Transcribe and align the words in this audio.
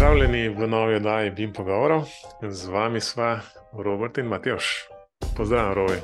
Pozdravljeni 0.00 0.48
v 0.48 0.66
novi 0.66 0.94
oddaji 0.94 1.30
Bim 1.30 1.52
Pogovorov. 1.52 2.06
Z 2.50 2.68
vami 2.72 3.00
sva 3.00 3.40
Robert 3.72 4.18
in 4.18 4.30
Matjoš. 4.32 4.88
Pozdravljen, 5.36 5.74
Rovi. 5.74 5.98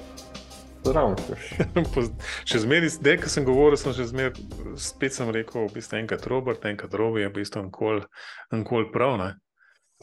Zdravo, 0.85 1.15
Matjoš. 1.15 1.47
še 2.51 2.61
zmeraj, 2.61 2.93
zdaj, 2.99 3.17
ko 3.23 3.33
sem 3.33 3.47
govoril, 3.49 3.81
sem 3.81 3.97
že 3.97 4.05
zmeraj, 4.11 4.43
spet 4.77 5.17
sem 5.17 5.33
rekel, 5.33 5.65
v 5.65 5.79
bistvu 5.79 5.97
enkrat 6.03 6.29
Robert, 6.29 6.69
enkrat 6.69 6.93
Rovi, 6.93 7.25
je 7.25 7.31
v 7.31 7.35
bistvu 7.39 7.65
enkoli 7.65 8.05
enkol 8.53 8.85
prav. 8.93 9.17
Ne? 9.23 9.31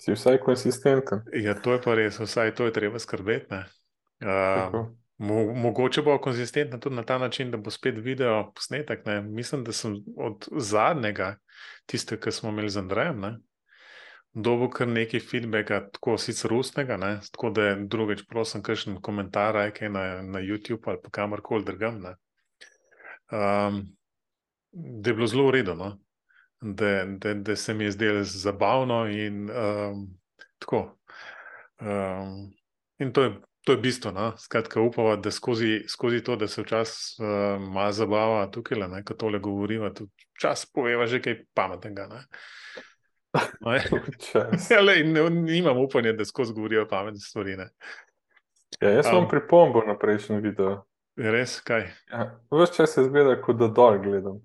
Si 0.01 0.17
vsaj 0.17 0.41
konsistenten. 0.41 1.21
Ja, 1.37 1.53
to 1.53 1.77
je 1.77 1.85
pa 1.85 1.93
res, 1.93 2.17
vsaj 2.17 2.57
to 2.57 2.71
je 2.71 2.73
treba 2.73 2.97
skrbeti. 2.97 3.61
Uh, 4.25 4.89
mo 5.21 5.47
mogoče 5.69 6.01
bo 6.01 6.17
konsistentna 6.17 6.81
tudi 6.81 6.97
na 6.97 7.05
ta 7.05 7.21
način, 7.21 7.53
da 7.53 7.61
bo 7.61 7.69
spet 7.69 8.01
video 8.01 8.47
posnetek. 8.57 9.05
Ne? 9.05 9.21
Mislim, 9.21 9.61
da 9.61 9.69
sem 9.69 10.01
od 10.17 10.49
zadnjega, 10.49 11.35
tistega, 11.85 12.25
ki 12.25 12.39
smo 12.41 12.57
imeli 12.57 12.73
z 12.73 12.87
Andrejem, 12.87 13.27
dobil 14.33 14.69
kar 14.73 14.87
nekaj 14.87 15.19
feedbacka, 15.19 15.79
tako 15.93 16.17
sicer 16.17 16.53
ustnega, 16.53 16.97
ne? 16.97 17.19
tako 17.31 17.49
da 17.53 17.75
drugič, 17.75 18.25
prosim, 18.29 18.63
kakšen 18.65 18.97
komentar, 19.01 19.59
kaj 19.75 19.89
na, 19.89 20.05
na 20.21 20.41
YouTube 20.41 20.89
ali 20.89 21.01
pa 21.03 21.09
kamorkoli 21.09 21.65
drugam. 21.65 22.01
Um, 23.33 23.83
da 24.71 25.09
je 25.09 25.13
bilo 25.13 25.27
zelo 25.27 25.47
uredno, 25.47 25.99
da, 26.61 27.05
da, 27.05 27.33
da 27.33 27.55
se 27.55 27.73
mi 27.73 27.83
je 27.83 27.91
zdelo 27.91 28.23
zabavno 28.23 29.05
in 29.07 29.49
um, 29.49 30.07
tako. 30.59 30.97
Um, 31.81 32.53
in 32.99 33.13
to 33.13 33.23
je. 33.23 33.33
To 33.63 33.71
je 33.71 33.77
bistvo. 33.77 34.11
No? 34.11 34.33
Skratka, 34.37 34.81
upamo, 34.81 35.15
da 35.15 35.31
skozi, 35.31 35.85
skozi 35.87 36.23
to, 36.23 36.35
da 36.35 36.47
se 36.47 36.61
včasih 36.61 37.23
uh, 37.23 37.61
malo 37.61 37.91
zabava 37.91 38.51
tukaj, 38.51 38.77
ne, 38.91 39.03
ko 39.07 39.13
tole 39.13 39.39
govorimo, 39.39 39.89
tudi 39.89 40.11
čas 40.41 40.65
poveva 40.65 41.07
že 41.07 41.21
kaj 41.23 41.37
pametnega. 41.55 42.25
ja, 44.69 44.81
lej, 44.81 45.03
ne, 45.03 45.29
nimam 45.29 45.77
upanja, 45.77 46.13
da 46.13 46.25
skozi 46.25 46.53
govorijo 46.53 46.87
pametne 46.89 47.19
stvari. 47.19 47.57
Ja, 48.81 48.89
jaz 48.89 49.05
sem 49.05 49.17
um, 49.17 49.29
pripombo 49.29 49.81
na 49.87 49.97
prejšnji 49.97 50.39
video. 50.41 50.83
Res, 51.17 51.59
kaj? 51.65 51.87
Ja, 52.11 52.27
Ves 52.51 52.73
čas 52.75 52.93
se 52.93 53.03
zgleda, 53.05 53.35
kot 53.41 53.57
da 53.57 53.69
dol 53.69 53.99
gledam. 54.01 54.39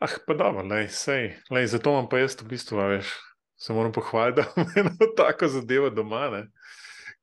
Ah, 0.00 0.12
pa 0.26 0.36
dobro, 0.36 0.64
lej, 0.68 0.88
sej, 0.92 1.30
lej, 1.50 1.70
zato 1.72 1.92
imam 1.92 2.08
pa 2.08 2.20
jaz 2.20 2.36
v 2.40 2.48
bistvu, 2.50 2.80
veš, 2.92 3.12
se 3.56 3.72
moram 3.72 3.92
pohvaliti, 3.92 4.40
da 4.42 4.48
imam 4.56 4.72
eno 4.76 5.12
tako 5.16 5.48
zadevo 5.48 5.90
doma. 5.90 6.28
Ne? 6.32 6.42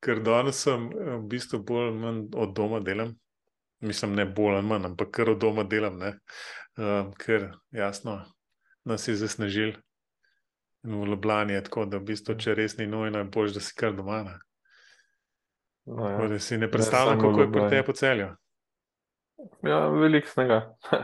Ker 0.03 0.21
danes 0.25 0.61
sem 0.65 0.89
v 0.89 1.21
bistvu 1.29 1.61
bolj 1.63 1.91
ali 1.91 1.99
manj 1.99 2.23
od 2.35 2.57
doma 2.57 2.81
delam. 2.85 3.13
Mislim, 3.85 4.15
ne 4.17 4.25
bolj 4.25 4.57
ali 4.57 4.67
manj, 4.67 4.89
ampak 4.89 5.13
kar 5.13 5.29
od 5.33 5.41
doma 5.41 5.63
delam, 5.63 6.01
uh, 6.01 7.13
ker 7.21 7.51
jasno 7.71 8.23
nas 8.85 9.07
je 9.07 9.15
zasnežil 9.15 9.77
v 10.83 11.05
Ljubljani, 11.07 11.63
tako 11.63 11.85
da 11.85 11.97
v 11.97 12.09
bistvu, 12.11 12.35
če 12.35 12.55
res 12.55 12.77
ni 12.77 12.87
nujno, 12.87 13.23
je 13.23 13.29
bolj, 13.31 13.53
da 13.55 13.63
si 13.63 13.75
kar 13.79 13.93
doma. 13.95 14.21
Ne, 14.23 14.37
no, 15.85 16.09
ja. 16.09 16.27
da 16.27 16.39
si 16.39 16.57
ne 16.57 16.71
predstavljam, 16.71 17.19
kako 17.21 17.41
je 17.41 17.51
pri 17.51 17.67
tebi 17.69 17.85
po 17.87 17.93
celju. 17.93 18.29
Ja, 19.63 19.87
velik 19.87 20.27
snega. 20.27 20.61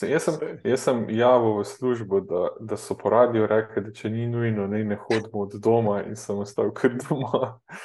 Jaz 0.00 0.24
sem, 0.24 0.34
jaz 0.64 0.86
sem 0.86 1.02
javil 1.12 1.58
v 1.58 1.64
službo, 1.68 2.22
da, 2.24 2.46
da 2.64 2.76
so 2.80 2.94
po 2.96 3.10
radiju 3.12 3.44
rekli, 3.46 3.82
da 3.84 3.90
če 3.92 4.08
ni 4.10 4.24
nujno, 4.26 4.64
ne, 4.66 4.78
ne 4.88 4.96
hodimo 4.96 5.42
od 5.44 5.58
doma 5.60 5.98
in 6.08 6.16
sem 6.16 6.38
ostal 6.40 6.72
kar 6.72 6.96
doma. 6.96 7.58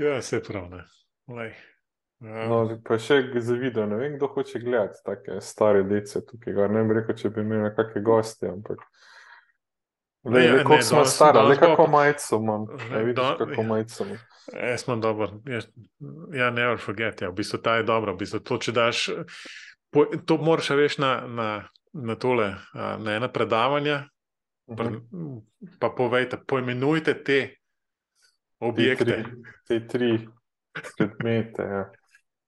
Ja, 0.00 0.22
se 0.24 0.38
pravi. 0.40 0.78
Ja. 2.24 2.46
No, 2.48 2.62
pa 2.80 2.96
še 2.96 3.18
za 3.36 3.54
video, 3.60 3.84
ne 3.86 3.98
vem, 4.00 4.14
kdo 4.16 4.30
hoče 4.32 4.62
gledati 4.62 5.02
take 5.04 5.36
stare 5.44 5.82
dece 5.84 6.22
tukaj. 6.24 6.56
Ne 6.72 6.86
bi 6.88 6.96
rekel, 6.96 7.18
če 7.20 7.30
bi 7.34 7.44
imeli 7.44 7.68
kakšne 7.76 8.00
gosti, 8.06 8.48
ampak. 8.48 8.80
Ne, 10.24 10.40
ne, 10.40 10.58
kako 10.62 10.82
smo 10.82 11.04
stari, 11.04 11.48
ne 11.48 11.56
kako 11.56 11.86
majico 11.86 12.36
imam. 12.36 12.66
Ne 12.90 13.04
vidiš, 13.04 13.24
kako 13.38 13.62
majico 13.62 14.04
imam. 14.04 14.18
Jaz 14.68 14.84
sem 14.84 15.00
dober. 15.00 15.30
Ja, 16.34 16.50
never 16.50 16.78
forget. 16.78 17.22
Ja. 17.22 17.28
V 17.28 17.32
bistvu 17.32 17.58
ta 17.58 17.76
je 17.76 17.82
dobra. 17.82 18.12
V 18.12 18.16
bistvu 18.16 18.40
to, 18.40 18.58
če 18.58 18.72
daš, 18.72 19.08
po, 19.90 20.04
to 20.26 20.36
moraš 20.38 20.70
reči 20.70 21.00
na, 21.00 21.26
na, 21.26 21.48
na 21.92 22.14
tole, 22.14 22.54
na 22.74 23.16
ena 23.16 23.28
predavanja. 23.28 24.04
Uh 24.66 24.76
-huh. 24.76 25.00
Pa, 25.80 25.88
pa 25.88 25.94
povejte, 25.96 26.38
poimenujte 26.46 27.14
te 27.24 27.56
objekte. 28.58 29.04
Te 29.04 29.22
tri, 29.22 29.30
te 29.68 29.86
tri 29.86 30.28
predmete. 30.96 31.62
Ja. 31.62 31.90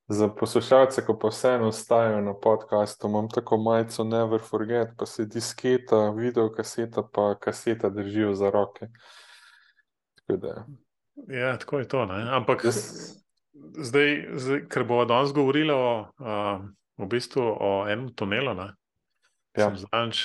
Za 0.08 0.28
poslušalce, 0.28 1.04
ko 1.06 1.18
pa 1.18 1.28
vseeno 1.28 1.68
ostajajo 1.68 2.20
na 2.20 2.34
podkastu, 2.36 3.08
imam 3.08 3.28
tako 3.28 3.56
majico 3.56 4.04
Never 4.04 4.40
Forget, 4.40 4.88
pa 4.98 5.06
se 5.06 5.24
disketa, 5.24 6.10
video 6.10 6.52
kaseta, 6.52 7.02
pa 7.12 7.38
kaseta 7.40 7.88
držijo 7.88 8.34
za 8.34 8.50
roke. 8.50 8.88
Tako 10.14 10.36
da, 10.36 10.66
ja, 11.28 11.58
tako 11.58 11.78
je 11.78 11.88
to. 11.88 12.06
Ne? 12.06 12.36
Ampak 12.36 12.64
yes. 12.64 12.80
zdaj, 13.78 14.28
zdaj, 14.36 14.60
ker 14.68 14.84
bomo 14.84 15.04
danes 15.04 15.32
govorili 15.32 15.72
o, 15.72 16.06
a, 16.18 16.60
v 16.98 17.08
bistvu 17.08 17.42
o 17.60 17.72
enem 17.88 18.12
tunelu, 18.14 18.56
ja. 19.56 19.72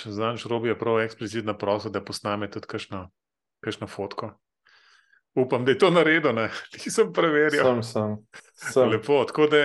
znanč 0.05 0.45
robi 0.45 0.67
je 0.67 0.79
prav 0.79 0.99
eksplicitno 0.99 1.57
prosil, 1.57 1.91
da 1.91 2.03
posname 2.03 2.51
tudi 2.51 2.67
kakšno 2.67 3.87
fotko. 3.87 4.33
Upam, 5.37 5.65
da 5.65 5.71
je 5.71 5.77
to 5.77 5.89
naredilo, 5.93 6.33
nisem 6.73 7.13
preveril. 7.13 7.63
Sem, 7.63 7.83
sem. 7.83 8.17
sem. 8.73 8.89
Lepo. 8.89 9.23
Tako 9.29 9.47
da 9.47 9.61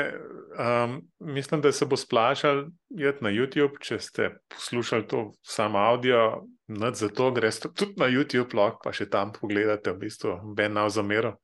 um, 0.58 1.08
mislim, 1.18 1.60
da 1.60 1.72
se 1.72 1.86
bo 1.86 1.96
splašal 1.96 2.64
jeti 2.88 3.24
na 3.24 3.30
YouTube, 3.30 3.80
če 3.80 3.98
ste 3.98 4.30
poslušali 4.48 5.06
to 5.06 5.32
samo 5.42 5.78
audio, 5.78 6.42
nad 6.68 6.96
za 6.96 7.08
to 7.08 7.30
greš 7.30 7.60
tudi 7.60 7.94
na 7.96 8.06
YouTube, 8.06 8.56
lahko 8.56 8.80
pa 8.84 8.92
še 8.92 9.08
tam 9.10 9.32
pogledate, 9.32 9.92
v 9.92 10.04
bistvu, 10.06 10.38
ben 10.56 10.72
na 10.72 10.88
zamero. 10.88 11.36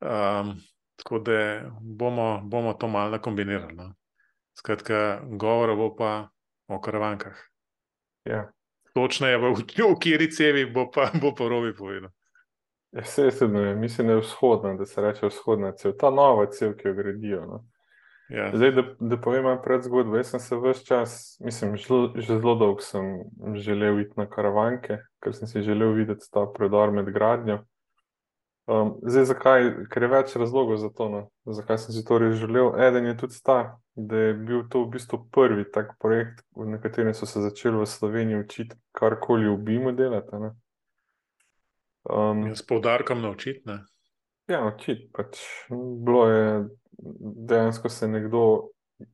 Um, 0.00 0.56
tako 0.96 1.18
da 1.18 1.70
bomo, 1.80 2.40
bomo 2.44 2.74
to 2.74 2.88
malo 2.88 3.18
kombinirali. 3.18 3.74
No. 3.76 3.92
Skratka, 4.58 5.20
govora 5.28 5.74
bo 5.74 5.94
pa 5.96 6.28
o 6.68 6.80
karavankah. 6.80 7.36
Ja. 8.24 8.48
Točno 8.94 9.28
je, 9.28 9.38
v, 9.38 9.54
v 9.58 9.64
kateri 9.98 10.30
cevi 10.30 10.66
bo 10.70 10.86
pa, 10.90 11.10
bo 11.20 11.34
pa 11.34 11.48
rovi 11.50 11.74
povedal. 11.74 12.12
Ja, 12.94 13.04
se 13.04 13.30
sedaj, 13.30 13.74
mislim, 13.74 14.06
da 14.06 14.12
je 14.12 14.20
vzhodna, 14.20 14.74
da 14.74 14.86
se 14.86 15.02
reče 15.02 15.26
vzhodna 15.26 15.72
cev, 15.72 15.96
ta 15.98 16.10
nova 16.10 16.46
cev, 16.50 16.76
ki 16.78 16.88
jo 16.88 16.94
gradijo. 16.94 17.46
No. 17.46 17.64
Ja. 18.28 18.50
Zdaj, 18.54 18.70
da, 18.72 18.82
da 19.00 19.20
povem 19.20 19.58
pred 19.64 19.82
zgodbo. 19.82 20.16
Jaz 20.16 20.30
sem 20.30 20.40
se 20.40 20.56
vse 20.56 20.84
čas, 20.84 21.36
mislim, 21.40 21.76
žl, 21.76 22.08
že 22.14 22.38
zelo 22.38 22.54
dolgo 22.54 22.80
sem 22.80 23.24
želel 23.54 24.00
iti 24.00 24.14
na 24.16 24.28
karavanke, 24.30 24.98
ker 25.20 25.34
sem 25.34 25.48
si 25.48 25.62
želel 25.62 25.92
videti 25.92 26.30
ta 26.30 26.46
predor 26.46 26.92
med 26.92 27.10
gradnjo. 27.12 27.64
Um, 28.66 28.94
zdaj, 29.02 29.24
zakaj? 29.28 29.66
Ker 29.92 30.06
je 30.06 30.08
več 30.08 30.36
razlogov 30.40 30.78
za 30.80 30.88
to, 30.88 31.08
no. 31.12 31.26
zakaj 31.44 31.82
sem 31.82 31.92
si 31.92 32.04
to 32.04 32.18
res 32.22 32.38
želel. 32.40 32.72
Eden 32.80 33.10
je 33.10 33.16
tudi 33.20 33.42
ta, 33.44 33.76
da 33.94 34.28
je 34.28 34.34
bil 34.34 34.62
to 34.72 34.86
v 34.86 34.94
bistvu 34.94 35.20
prvi 35.34 35.66
tak 35.68 35.98
projekt, 36.00 36.46
v 36.56 36.78
katerem 36.80 37.12
so 37.14 37.26
se 37.26 37.42
začeli 37.44 37.76
v 37.76 37.90
Sloveniji 37.90 38.40
učiti 38.40 38.78
karkoli 38.96 39.50
v 39.50 39.58
BIM-u 39.66 39.92
delati. 39.92 40.40
Ne. 40.40 40.54
Um, 42.04 42.54
s 42.54 42.66
poudarkom 42.66 43.22
naučiti. 43.22 43.62
Ja, 44.46 44.60
naučiti. 44.60 45.10
Pač, 45.12 45.38
bilo 46.04 46.28
je 46.28 46.68
dejansko 47.48 47.88
se 47.88 48.08
nekdo, 48.08 48.68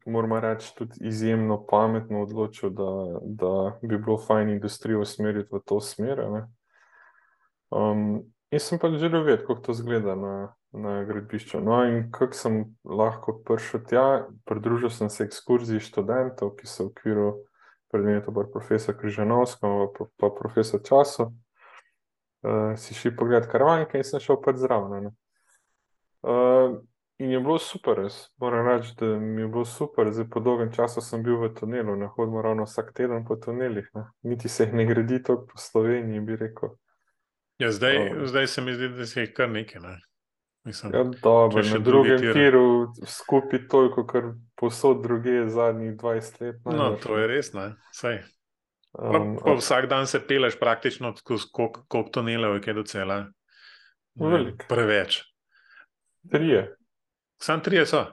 moramo 0.07 0.41
reči, 0.41 0.73
tudi 0.77 0.93
izjemno 1.01 1.67
pametno 1.67 2.23
odločil, 2.23 2.71
da, 2.71 3.21
da 3.23 3.79
bi 3.83 3.99
bilo 3.99 4.19
fajn 4.19 4.49
industrijo 4.49 5.01
usmeriti 5.01 5.49
v 5.53 5.61
to 5.65 5.81
smer. 5.81 6.21
Um, 7.71 8.23
in 8.51 8.61
sem 8.61 8.79
pač 8.79 8.99
želel 8.99 9.23
vedeti, 9.23 9.47
kako 9.47 9.61
to 9.61 9.75
zgleda 9.75 10.17
na, 10.19 10.35
na 10.73 11.05
gradbišču. 11.05 11.61
No, 11.63 11.85
in 11.87 12.11
kako 12.11 12.35
sem 12.35 12.65
lahko 12.85 13.37
prišel 13.47 13.85
tja, 13.87 14.07
pridružil 14.51 14.91
sem 14.91 15.11
se 15.11 15.25
ekskurziji 15.25 15.81
študentov, 15.87 16.57
ki 16.59 16.67
so 16.67 16.89
v 16.89 16.91
okviru 16.91 17.29
predmeta 17.91 18.35
profesora 18.35 18.99
Križanovskega, 18.99 19.87
pa, 19.95 20.11
pa 20.19 20.35
profesor 20.35 20.83
Časov 20.83 21.31
uh, 22.43 22.77
si 22.77 22.95
šel 22.95 23.17
pogledat 23.17 23.51
karavanke 23.51 23.99
in 23.99 24.07
sem 24.07 24.23
šel 24.23 24.41
pač 24.45 24.61
zraven. 24.63 25.11
Uh, 26.21 26.79
in 27.21 27.31
je 27.35 27.41
bilo 27.41 27.59
super, 27.59 27.99
res. 28.05 28.29
moram 28.41 28.67
reči, 28.67 28.95
da 28.99 29.07
mi 29.19 29.43
je 29.43 29.49
bilo 29.49 29.65
super. 29.65 30.13
Zdaj, 30.13 30.29
po 30.31 30.41
dolgem 30.41 30.73
času 30.73 31.01
sem 31.05 31.23
bil 31.23 31.41
v 31.41 31.55
tunelu, 31.55 31.97
ne 31.97 32.11
hodim 32.17 32.41
ravno 32.41 32.69
vsak 32.69 32.93
teden 32.97 33.25
po 33.29 33.37
tunelih. 33.37 33.89
Ne. 33.95 34.07
Niti 34.23 34.49
se 34.49 34.65
jih 34.65 34.75
ne 34.75 34.87
gradi 34.87 35.23
tako 35.23 35.47
po 35.47 35.59
Sloveniji, 35.59 36.21
bi 36.21 36.37
rekel. 36.37 36.77
Ja, 37.59 37.73
zdaj, 37.73 37.97
uh, 37.97 38.25
zdaj 38.29 38.47
se 38.47 38.63
mi 38.65 38.75
zdi, 38.75 38.89
da 38.97 39.07
se 39.07 39.27
jih 39.27 39.35
kar 39.37 39.51
nekaj. 39.51 39.83
Ne. 39.85 39.99
Mislim, 40.65 40.93
ja, 40.95 41.05
dobro, 41.23 41.63
na 41.73 41.79
drugem 41.79 42.21
tiru 42.33 42.93
skupaj 43.07 43.69
toliko, 43.69 44.05
kar 44.07 44.33
posod 44.55 45.03
druge 45.03 45.49
zadnjih 45.49 45.97
20 45.97 46.41
let. 46.41 46.57
No, 46.65 46.97
to 47.01 47.17
je 47.19 47.27
res, 47.27 47.53
ne. 47.53 47.73
Saj. 47.97 48.21
Um, 48.99 49.37
pa, 49.37 49.45
pa 49.45 49.55
vsak 49.59 49.87
dan 49.91 50.07
se 50.07 50.21
peleš 50.27 50.59
praktično 50.59 51.15
skozi 51.17 51.47
koliko 51.53 52.03
tunelov, 52.13 52.59
ki 52.61 52.71
je 52.71 52.75
do 52.75 52.83
cela. 52.83 53.19
Preveč. 54.69 55.23
Trije. 56.31 56.77
Sam 57.43 57.63
trije 57.63 57.87
so. 57.87 58.05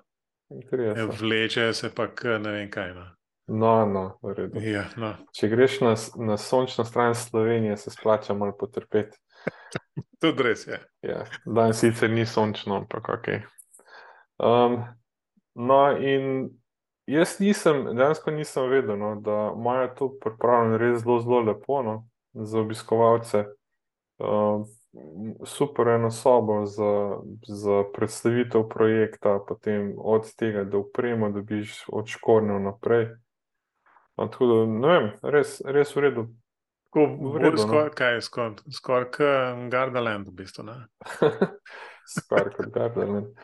Trije 0.70 0.96
so. 0.96 1.08
Vleče 1.20 1.74
se 1.74 1.90
pa, 1.96 2.08
ne 2.40 2.52
vem 2.52 2.72
kaj. 2.72 2.94
No. 2.94 3.06
No, 3.48 3.86
no, 3.86 4.20
v 4.22 4.34
redu. 4.36 4.60
Ja, 4.60 4.84
no. 5.00 5.14
Če 5.36 5.48
greš 5.48 5.80
na, 5.80 5.94
na 6.20 6.36
sončno 6.38 6.84
stran 6.86 7.16
Slovenije, 7.16 7.78
se 7.78 7.92
splača 7.92 8.36
malo 8.36 8.52
potrpeti. 8.60 9.18
Tudi 10.22 10.44
res 10.44 10.66
je. 10.68 10.80
Ja, 11.02 11.24
danes 11.46 11.80
sicer 11.80 12.12
ni 12.12 12.26
sončno, 12.28 12.82
ampak 12.82 13.08
ok. 13.16 13.30
Um, 14.44 14.82
no, 15.56 15.80
in 15.98 16.50
jaz 17.08 17.38
nisem, 17.40 17.86
dejansko 17.96 18.32
nisem 18.32 18.70
vedel, 18.70 18.98
no, 19.00 19.16
da 19.22 19.54
imajo 19.56 19.88
to 19.98 20.10
pripravljeno 20.22 20.78
res 20.78 21.02
zelo, 21.04 21.20
zelo 21.20 21.40
lepo 21.40 21.82
no, 21.84 22.08
za 22.34 22.60
obiskovalce. 22.60 23.46
Uh, 24.18 24.66
super 25.46 25.88
eno 25.88 26.12
sobo 26.12 26.66
za, 26.66 27.18
za 27.48 27.84
predstavitev 27.94 28.64
projekta, 28.70 29.40
potem 29.48 29.94
od 29.98 30.36
tega, 30.36 30.64
da 30.64 30.78
upremo, 30.78 31.30
dobiš 31.32 31.84
od 31.88 32.08
škornja 32.08 32.60
naprej. 32.60 33.08
No, 34.18 34.28
tako 34.28 34.46
da, 34.46 34.66
ne 34.66 34.88
vem, 34.88 35.10
res, 35.22 35.62
res 35.66 35.96
v 35.96 36.06
redu. 36.08 36.28
Skoraj 36.90 37.52
no. 37.52 37.58
skor, 38.26 38.54
skor 38.78 39.10
kot 39.12 39.70
Gardaland, 39.72 40.28
v 40.28 40.34
bistvu. 40.40 40.66
Skoraj 42.16 42.54
kot 42.58 42.72
Gardaland. 42.74 43.36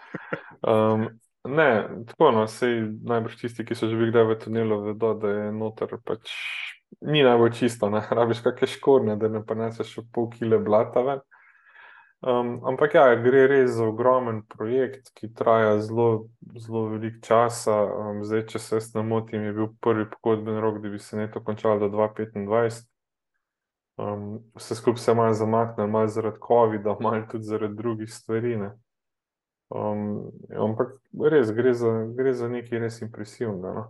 Um, 0.62 1.08
ne, 1.44 1.70
tako 2.08 2.32
no, 2.32 2.48
sej 2.48 2.82
najbrž 3.04 3.36
tisti, 3.42 3.66
ki 3.66 3.76
so 3.76 3.90
že 3.92 4.00
bili 4.00 4.12
v 4.12 4.38
tunelu, 4.40 4.82
vedo, 4.90 5.14
da 5.20 5.30
je 5.30 5.52
noter 5.52 5.98
pač 6.06 6.32
ni 7.02 7.24
najbolj 7.24 7.52
čisto, 7.52 7.90
ne 7.90 8.02
rabiš 8.18 8.44
kakšne 8.46 8.68
škorne, 8.68 9.16
da 9.16 9.30
ne 9.30 9.44
preneseš 9.46 10.00
pol 10.14 10.30
kile 10.30 10.60
blata 10.60 11.02
ven. 11.02 11.24
Um, 12.24 12.62
ampak 12.64 12.94
ja, 12.96 13.16
gre 13.20 13.48
res 13.52 13.74
za 13.76 13.84
ogromen 13.84 14.46
projekt, 14.48 15.10
ki 15.12 15.34
traja 15.36 15.76
zelo, 15.84 16.30
zelo 16.56 16.86
veliko 16.94 17.20
časa. 17.26 17.76
Um, 17.84 18.22
zdaj, 18.24 18.46
če 18.54 18.62
se 18.64 18.80
ne 18.96 19.04
motim, 19.04 19.44
je 19.44 19.52
bil 19.58 19.68
prvi 19.84 20.06
pogodben 20.08 20.62
rok, 20.64 20.80
da 20.80 20.94
bi 20.94 21.02
se 21.04 21.20
ne 21.20 21.28
to 21.32 21.44
končalo 21.44 21.82
do 21.84 21.90
2025. 21.92 22.88
Um, 24.00 24.40
vse 24.56 24.76
skupaj 24.80 25.04
se 25.04 25.12
je 25.12 25.16
malo 25.16 25.34
zamaknilo, 25.34 25.90
malo 25.92 26.08
zaradi 26.08 26.40
COVID-a, 26.48 26.96
malo 27.04 27.26
tudi 27.32 27.44
zaradi 27.44 27.76
drugih 27.76 28.14
stvari. 28.14 28.56
Ne. 28.58 28.72
Um, 29.74 30.32
ampak 30.54 31.00
res 31.32 31.52
gre 31.52 31.74
za, 31.74 31.92
gre 32.14 32.34
za 32.38 32.48
nekaj 32.48 32.80
res 32.80 33.02
impresivnega. 33.02 33.72
No. 33.74 33.86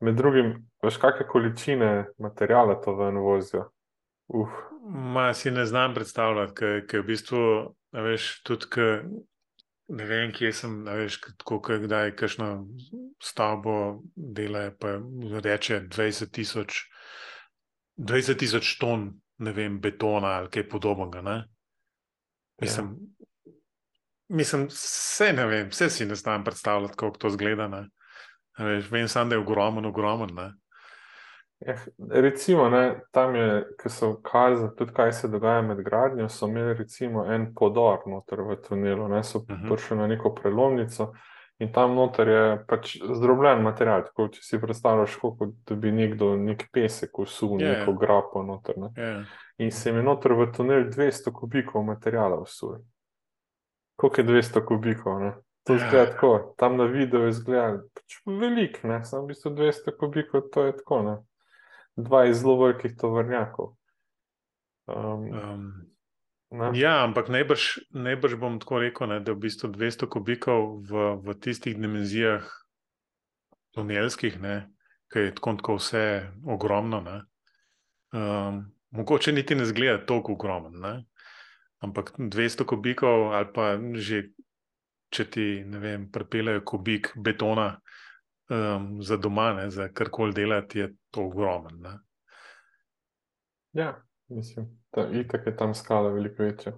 Med 0.00 0.14
drugim, 0.14 0.52
veš, 0.84 1.00
kakšne 1.02 1.26
količine 1.26 1.88
materijala 2.22 2.76
to 2.82 2.94
ven 2.94 3.18
vozijo. 3.18 3.64
Uf. 4.28 4.52
Ma 4.88 5.32
si 5.34 5.50
ne 5.50 5.64
znam 5.66 5.94
predstavljati, 5.94 6.54
ker 6.54 7.00
je 7.00 7.02
v 7.02 7.06
bistvu, 7.08 7.40
veš, 7.92 8.28
tudi, 8.46 8.68
k, 8.70 8.86
ne 9.98 10.06
vem, 10.06 10.30
kje 10.32 10.52
sem, 10.54 10.78
veš, 10.86 11.18
kako 11.42 11.80
kdaj 11.82 12.14
kakšno 12.16 12.52
stavbo 13.22 14.04
dela, 14.14 14.68
pa 14.78 15.00
reče 15.42 15.82
20 15.90 16.30
tisoč. 16.30 16.84
20 17.98 18.38
tisoč 18.38 18.76
ton 18.78 19.10
ne 19.42 19.52
vem, 19.52 19.80
betona 19.82 20.38
ali 20.38 20.50
kaj 20.54 20.68
podobnega. 20.70 21.22
Ne? 21.26 21.38
Mislim, 22.62 22.94
ja. 22.94 23.17
Mislim, 24.28 24.66
vse 24.66 25.32
ne 25.32 25.46
vem, 25.46 25.68
vse 25.68 25.90
si 25.90 26.06
ne 26.06 26.14
znam 26.14 26.44
predstavljati, 26.44 26.96
kako 26.96 27.18
to 27.18 27.30
zgleda. 27.30 27.84
Veš, 28.58 28.90
vem 28.90 29.08
samo, 29.08 29.28
da 29.28 29.36
je 29.36 29.40
ogromen, 29.40 29.86
ogromen. 29.86 30.52
Ja, 31.60 31.74
recimo, 32.10 32.68
ne, 32.68 33.00
tam 33.10 33.34
je, 33.34 33.64
ki 33.82 33.90
so 33.90 34.12
kazali, 34.22 34.70
tudi 34.78 34.92
kaj 34.94 35.12
se 35.12 35.28
dogaja 35.28 35.62
med 35.62 35.82
gradnjo, 35.82 36.28
so 36.28 36.46
imeli 36.46 36.74
recimo 36.78 37.24
en 37.32 37.48
podor 37.54 38.04
noter 38.06 38.44
v 38.46 38.56
tunelu, 38.62 39.08
ne, 39.08 39.24
so 39.24 39.38
uh 39.38 39.50
mhm. 39.50 39.64
-huh. 39.64 39.68
prišli 39.68 39.96
na 39.96 40.06
neko 40.06 40.34
prelomnico. 40.34 41.12
In 41.58 41.72
tam 41.72 41.94
noter 41.94 42.28
je 42.28 42.64
pač 42.68 42.96
zdrobljen 43.02 43.62
material. 43.62 44.04
Tako, 44.06 44.28
če 44.28 44.42
si 44.42 44.60
predstavljaš, 44.62 45.16
kot 45.16 45.40
da 45.66 45.74
bi 45.74 45.90
nekdo 45.92 46.36
nek 46.36 46.68
pesek 46.72 47.18
usul, 47.18 47.56
yeah. 47.58 47.62
Ja, 47.62 47.78
neko 47.78 47.90
ja. 47.90 47.96
grapo 48.00 48.42
noter. 48.42 48.78
Ne? 48.78 48.90
Yeah. 48.96 49.16
Ja. 49.16 49.24
In 49.58 49.70
se 49.70 49.90
je 49.90 50.02
noter 50.02 50.32
v 50.32 50.52
tunel 50.54 50.84
200 50.84 51.32
kubikov 51.32 51.82
materijala 51.82 52.38
usul. 52.38 52.78
Koliko 53.98 54.20
je 54.20 54.26
200 54.26 54.64
kubikov? 54.64 55.20
Ne? 55.20 55.32
To 55.66 55.74
je 55.74 55.80
yeah. 55.80 55.90
tako, 55.90 56.54
tam 56.56 56.78
na 56.78 56.86
videu 56.88 57.26
je 57.26 57.34
zgled, 57.36 57.82
pač 57.92 58.20
velik, 58.24 58.78
ne, 58.88 59.02
samo 59.04 59.26
v 59.26 59.34
bistvu 59.34 59.50
200 59.58 59.92
kubikov, 60.00 60.46
to 60.54 60.64
je 60.64 60.76
tako, 60.78 61.02
ne. 61.04 61.16
Dva 61.98 62.22
iz 62.30 62.38
zelo 62.40 62.54
velikih 62.62 62.94
tovrnjakov. 62.96 63.74
Um, 64.88 65.26
um, 65.34 65.66
Ne? 66.48 66.70
Ja, 66.80 67.04
ampak 67.04 67.28
najbrž, 67.28 67.92
najbrž 67.92 68.38
bom 68.40 68.56
tako 68.56 68.80
rekel, 68.80 69.10
ne, 69.10 69.18
da 69.20 69.34
je 69.34 69.36
v 69.36 69.42
bistvu 69.44 69.68
200 69.68 70.08
kubikov 70.08 70.80
v, 70.88 71.10
v 71.20 71.36
tistih 71.36 71.76
dimenzijah 71.76 72.46
tunelskih, 73.76 74.38
ki 75.12 75.24
je 75.26 75.34
tako, 75.36 75.52
tako 75.60 75.76
vse 75.76 76.04
ogromno. 76.48 77.02
Um, 78.16 78.64
mogoče 78.96 79.36
niti 79.36 79.54
ne 79.54 79.68
zgleda 79.68 80.00
tako 80.08 80.38
ogromno, 80.40 80.72
ne? 80.72 81.04
Ampak 81.84 82.14
200 82.18 82.66
kubikov 82.66 83.32
ali 83.34 83.52
pa 83.54 83.76
že. 83.94 84.28
Če 85.08 85.24
ti, 85.32 85.44
ne 85.64 85.78
vem, 85.80 86.02
prepelejo 86.12 86.60
kubik 86.68 87.14
betona 87.16 87.78
um, 88.52 88.98
za 89.00 89.16
doma, 89.16 89.54
ne, 89.56 89.70
za 89.72 89.86
karkoli 89.88 90.34
delati, 90.36 90.82
je 90.82 90.88
to 91.10 91.22
ogromno. 91.30 91.94
Ja, 93.72 94.04
mislim, 94.28 94.66
da 94.92 95.06
je 95.08 95.28
tako 95.28 95.50
tam 95.50 95.74
skala 95.74 96.12
veliko 96.12 96.42
večja. 96.42 96.72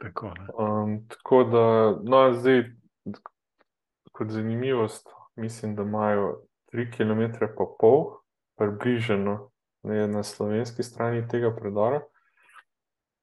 Tako, 0.00 0.34
um, 0.58 1.08
tako 1.08 1.44
da, 1.44 1.64
no, 2.04 2.32
zdaj, 2.32 2.62
kot 4.12 4.30
zanimivost, 4.30 5.08
mislim, 5.36 5.74
da 5.76 5.82
imajo 5.82 6.42
3 6.72 6.92
km 6.96 7.38
pa 7.56 7.66
pol, 7.80 8.04
približeno 8.56 9.50
ne, 9.82 10.06
na 10.08 10.22
slovenski 10.22 10.82
strani 10.82 11.28
tega 11.28 11.56
predora. 11.56 12.00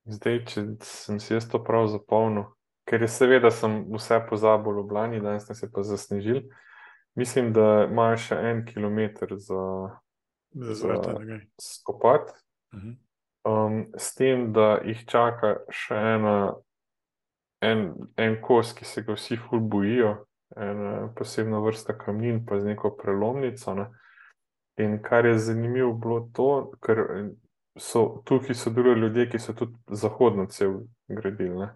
Zdaj, 0.06 0.40
če 0.46 0.64
sem 0.86 1.20
si 1.20 1.34
jaz 1.34 1.50
to 1.50 1.60
prav 1.64 1.90
zapolnil, 1.92 2.48
ker 2.88 3.04
je 3.04 3.12
seveda 3.12 3.52
sem 3.52 3.82
vse 3.92 4.22
pozabil 4.30 4.72
v 4.72 4.78
Ljubljani, 4.80 5.22
danes 5.22 5.46
sem 5.50 5.56
se 5.56 5.72
pa 5.72 5.84
zasnežil. 5.84 6.46
Mislim, 7.20 7.52
da 7.54 7.90
imajo 7.90 8.18
še 8.18 8.40
en 8.52 8.64
kilometr 8.66 9.36
za, 9.36 9.66
za, 10.56 10.74
za 10.80 11.40
skopati. 11.60 12.34
Uh 12.74 12.80
-huh 12.80 12.98
um, 13.44 13.92
s 13.98 14.16
tem, 14.16 14.52
da 14.54 14.80
jih 14.86 15.04
čaka 15.10 15.60
še 15.74 15.98
ena, 16.16 16.36
en, 17.66 17.90
en 18.20 18.38
kos, 18.44 18.74
ki 18.76 18.88
se 18.88 19.04
ga 19.08 19.16
vsi 19.18 19.40
ful 19.40 19.64
bojijo, 19.64 20.16
ena 20.58 21.10
posebna 21.18 21.62
vrsta 21.64 21.96
kamnin, 21.98 22.44
pa 22.46 22.60
z 22.60 22.74
neko 22.74 22.96
prelomnico. 23.00 23.76
Ne. 23.78 23.90
In 24.80 25.00
kar 25.04 25.28
je 25.28 25.38
zanimivo, 25.50 25.94
bilo 26.00 26.22
to, 26.36 26.50
ker 26.84 27.04
so 27.80 28.22
tukaj 28.26 28.56
sodelovali 28.56 29.02
ljudje, 29.02 29.30
ki 29.30 29.40
so 29.40 29.54
tudi 29.54 29.78
zahodno 29.88 30.46
cel 30.46 30.82
gradili. 31.08 31.68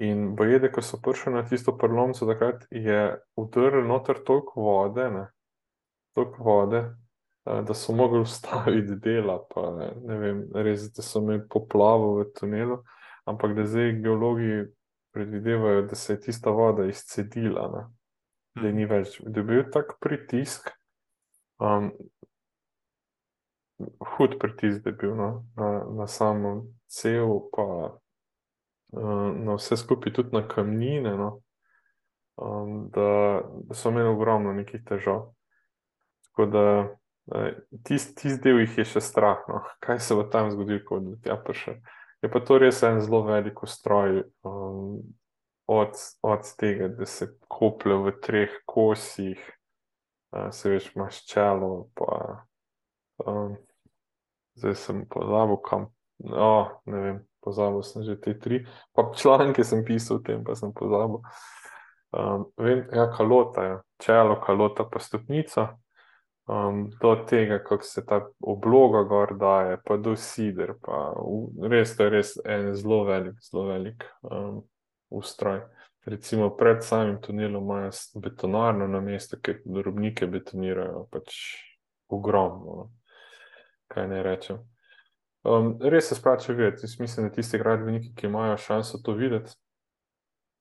In 0.00 0.34
bojede, 0.36 0.68
ko 0.72 0.82
so 0.82 1.00
prišli 1.02 1.32
na 1.32 1.42
tisto 1.48 1.72
prelomnico, 1.78 2.26
takrat 2.28 2.66
je 2.70 3.16
udrl 3.36 3.86
noter 3.88 4.20
toliko 4.24 4.60
vode, 4.60 5.08
ne, 5.10 5.26
toliko 6.14 6.42
vode, 6.44 6.82
da 7.46 7.74
so 7.74 7.94
mogli 7.96 8.20
ustaviti 8.20 8.96
dela, 8.96 9.38
pa 9.54 9.70
ne 10.04 10.18
vem, 10.18 10.42
res, 10.54 10.90
da 10.92 11.02
so 11.02 11.22
imeli 11.22 11.46
poplavo 11.48 12.16
v 12.18 12.26
tunelu, 12.36 12.82
ampak 13.24 13.54
da 13.56 13.64
zdaj 13.64 13.92
geologi 14.02 14.66
predvidevajo, 15.16 15.86
da 15.88 15.94
se 15.94 16.12
je 16.12 16.20
tista 16.20 16.50
voda 16.50 16.84
izcedila, 16.84 17.70
ne? 17.72 17.86
da 18.62 18.72
ni 18.72 18.84
več, 18.88 19.20
da 19.20 19.40
je 19.40 19.44
bil 19.44 19.64
tak 19.72 19.96
pritisk, 20.00 20.70
um, 21.60 21.90
hud 24.16 24.38
pritisk, 24.40 24.82
da 24.84 24.90
je 24.90 24.96
bil 25.00 25.14
no? 25.16 25.30
na, 25.56 25.70
na 25.98 26.06
samo 26.06 26.66
cel, 26.86 27.40
pa 27.52 27.66
uh, 28.92 29.28
na 29.36 29.56
vse 29.56 29.76
skupaj, 29.76 30.12
tudi 30.12 30.36
na 30.36 30.46
kamnine, 30.48 31.16
no? 31.16 31.40
um, 32.36 32.86
da, 32.94 33.40
da 33.68 33.74
so 33.74 33.90
imeli 33.90 34.08
ogromno 34.08 34.52
nekih 34.52 34.84
težav. 34.84 35.32
Tako 36.28 36.46
da 36.46 36.66
Tisti 37.82 38.14
tis 38.14 38.38
del 38.38 38.60
jih 38.62 38.76
je 38.78 38.84
še 38.86 39.00
strah, 39.02 39.40
no. 39.50 39.64
kaj 39.82 39.98
se 39.98 40.14
bo 40.14 40.22
tam 40.30 40.52
zgodilo, 40.54 40.84
ko 40.86 41.00
bo 41.02 41.16
tja 41.24 41.34
prišel. 41.42 41.80
Je 42.22 42.30
pa 42.30 42.38
to 42.38 42.58
res 42.62 42.84
en 42.86 43.00
zelo 43.02 43.24
velik 43.26 43.58
stroj, 43.66 44.22
um, 44.46 45.00
od, 45.66 45.98
od 46.22 46.52
tega, 46.60 46.86
da 46.94 47.06
se 47.06 47.32
koplje 47.50 47.96
v 48.04 48.12
treh 48.22 48.54
kosih, 48.70 49.42
uh, 50.30 50.52
se 50.54 50.70
veš, 50.70 50.92
imaš 50.94 51.18
čelo. 51.26 51.88
Pa, 51.98 52.46
um, 53.26 53.58
zdaj 54.56 54.74
sem 54.80 55.04
pozabil, 55.10 55.60
kam. 55.64 55.88
Oh, 56.32 56.72
ne 56.88 57.00
vem, 57.00 57.18
pozabil 57.44 57.82
sem 57.84 58.04
že 58.06 58.16
te 58.20 58.36
tri. 58.40 58.64
Pa 58.96 59.10
članke 59.16 59.64
sem 59.64 59.84
pisal 59.84 60.18
o 60.18 60.24
tem, 60.24 60.44
pa 60.44 60.56
sem 60.56 60.72
pozabil. 60.72 61.20
Um, 62.16 62.46
vem, 62.56 62.86
ja, 62.92 63.10
kalota, 63.12 63.64
ja. 63.64 63.80
čelo, 64.00 64.40
kalota, 64.40 64.86
pa 64.88 65.02
stopnica 65.02 65.74
um, 66.46 66.90
do 67.00 67.16
tega, 67.28 67.58
kako 67.58 67.84
se 67.84 68.06
ta 68.06 68.26
obloga 68.40 69.02
gor 69.02 69.36
daje, 69.38 69.78
pa 69.84 69.96
do 69.96 70.16
sider. 70.16 70.74
Pa 70.82 71.12
v, 71.18 71.68
res, 71.68 71.96
to 71.96 72.06
je 72.06 72.10
res 72.10 72.36
en 72.44 72.72
zelo 72.74 73.04
velik, 73.04 73.40
zelo 73.50 73.66
velik 73.70 74.06
um, 74.22 74.62
ustroj. 75.10 75.60
Recimo 76.06 76.52
pred 76.56 76.84
samim 76.86 77.18
tunelom 77.20 77.64
imajo 77.64 77.90
betonarno 78.22 78.86
na 78.86 79.00
mestu, 79.00 79.40
ki 79.42 79.58
drobnike 79.64 80.26
betonirajo. 80.30 81.08
Pač 81.10 81.34
ogromno. 82.08 82.76
No. 82.76 82.90
Kaj 83.92 84.08
ne 84.08 84.22
rečem. 84.22 84.58
Um, 85.46 85.76
res 85.80 86.08
se 86.10 86.18
splača 86.18 86.52
videti. 86.52 86.84
Jaz 86.84 86.98
mislim, 87.00 87.28
da 87.28 87.34
tisti 87.34 87.58
gradbeniki, 87.58 88.14
ki 88.16 88.26
imajo 88.26 88.56
šanso 88.58 88.98
to 89.04 89.14
videti, 89.14 89.54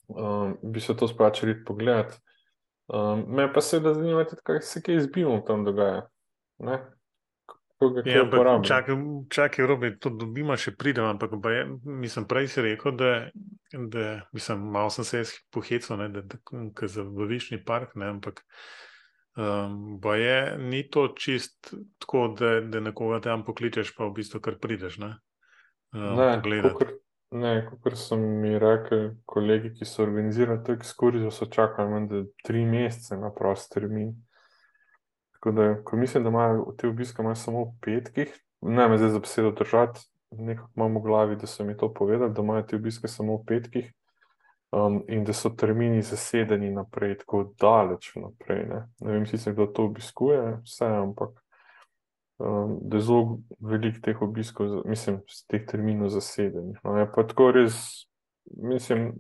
um, 0.08 0.58
bi 0.64 0.82
se 0.82 0.98
to 0.98 1.08
splačali 1.08 1.64
pogledati. 1.66 2.20
Um, 2.88 3.26
me 3.28 3.48
pa 3.54 3.62
seveda 3.66 3.94
zanima, 3.94 4.26
kaj 4.44 4.62
se 4.62 4.82
kaj 4.86 5.00
z 5.00 5.10
BIM-om 5.14 5.42
tam 5.48 5.66
dogaja. 5.66 6.06
Ne? 6.58 6.84
Ja, 8.06 8.62
čakaj, 8.64 8.96
čakaj, 9.30 9.66
robi, 9.68 9.90
to 10.00 10.10
dobimo, 10.10 10.56
še 10.58 10.72
pridem, 10.80 11.04
ampak 11.10 11.34
je, 11.52 11.66
mislim, 11.84 12.24
prej 12.30 12.48
si 12.54 12.64
rekel, 12.64 12.96
da, 12.96 13.10
da 13.74 14.06
mislim, 14.34 14.64
malo 14.72 14.90
sem 14.90 15.04
se 15.04 15.24
pohecal, 15.52 16.00
da, 16.00 16.22
da, 16.24 16.40
da 16.72 16.88
za 16.88 17.04
višji 17.04 17.60
park, 17.68 17.98
ne, 18.00 18.14
ampak 18.16 18.46
um, 19.36 20.00
je, 20.16 20.58
ni 20.58 20.90
to 20.90 21.08
čist 21.08 21.74
tako, 22.00 22.28
da, 22.40 22.62
da 22.62 22.80
nekoga 22.80 23.20
tam 23.22 23.46
pokličeš, 23.46 23.96
pa 23.98 24.06
v 24.06 24.16
bistvu 24.20 24.42
kar 24.42 24.60
prideš. 24.62 24.98
Ne, 24.98 25.16
um, 25.94 26.16
ne, 27.32 27.54
kot 27.84 27.98
so 28.00 28.18
mi 28.18 28.56
rekli 28.60 29.12
kolegi, 29.26 29.74
ki 29.76 29.86
so 29.86 30.04
organizirali 30.04 30.64
to 30.64 30.74
ekskurzijo, 30.74 31.32
so 31.32 31.46
čakali 31.46 32.08
da 32.10 32.24
tri 32.44 32.66
mesece 32.66 33.18
na 33.18 33.34
prost 33.34 33.74
termin. 33.74 34.14
Tako 35.36 35.52
da, 35.52 35.70
ko 35.84 35.98
mislim, 35.98 36.24
da 36.24 36.30
imajo 36.30 36.74
te 36.78 36.88
obiske 36.88 37.22
imajo 37.22 37.36
samo 37.36 37.64
v 37.64 37.74
petkih, 37.82 38.32
ne 38.62 38.88
me 38.88 38.98
zdaj 38.98 39.10
za 39.10 39.20
besedo 39.20 39.52
držati, 39.52 40.00
nekako 40.32 40.72
imam 40.76 40.98
v 40.98 41.02
glavi, 41.02 41.36
da 41.36 41.48
so 41.48 41.64
mi 41.64 41.78
to 41.78 41.94
povedali, 41.94 42.34
da 42.34 42.42
imajo 42.42 42.64
te 42.64 42.76
obiske 42.76 43.08
samo 43.08 43.38
v 43.38 43.46
petkih 43.48 43.94
um, 44.72 45.04
in 45.08 45.24
da 45.24 45.34
so 45.34 45.50
termini 45.50 46.02
zasedeni 46.02 46.72
naprej, 46.72 47.18
tako 47.18 47.44
daleč 47.60 48.12
naprej. 48.16 48.66
Ne, 48.70 48.82
ne 49.00 49.12
vem, 49.12 49.26
sicer 49.26 49.54
kdo 49.54 49.66
to 49.66 49.86
obiskuje, 49.86 50.60
vse, 50.64 50.86
ampak 50.86 51.42
um, 52.38 52.78
da 52.82 52.98
je 52.98 53.02
zelo 53.02 53.40
velik 53.60 54.02
teh 54.04 54.22
obiskov, 54.22 54.82
mislim, 54.86 55.22
teh 55.48 55.66
terminov 55.66 56.10
zasedenih. 56.10 56.80
No, 56.84 56.98
je 56.98 57.12
pa 57.16 57.24
tako 57.28 57.52
res, 57.52 58.08
mislim, 58.46 59.14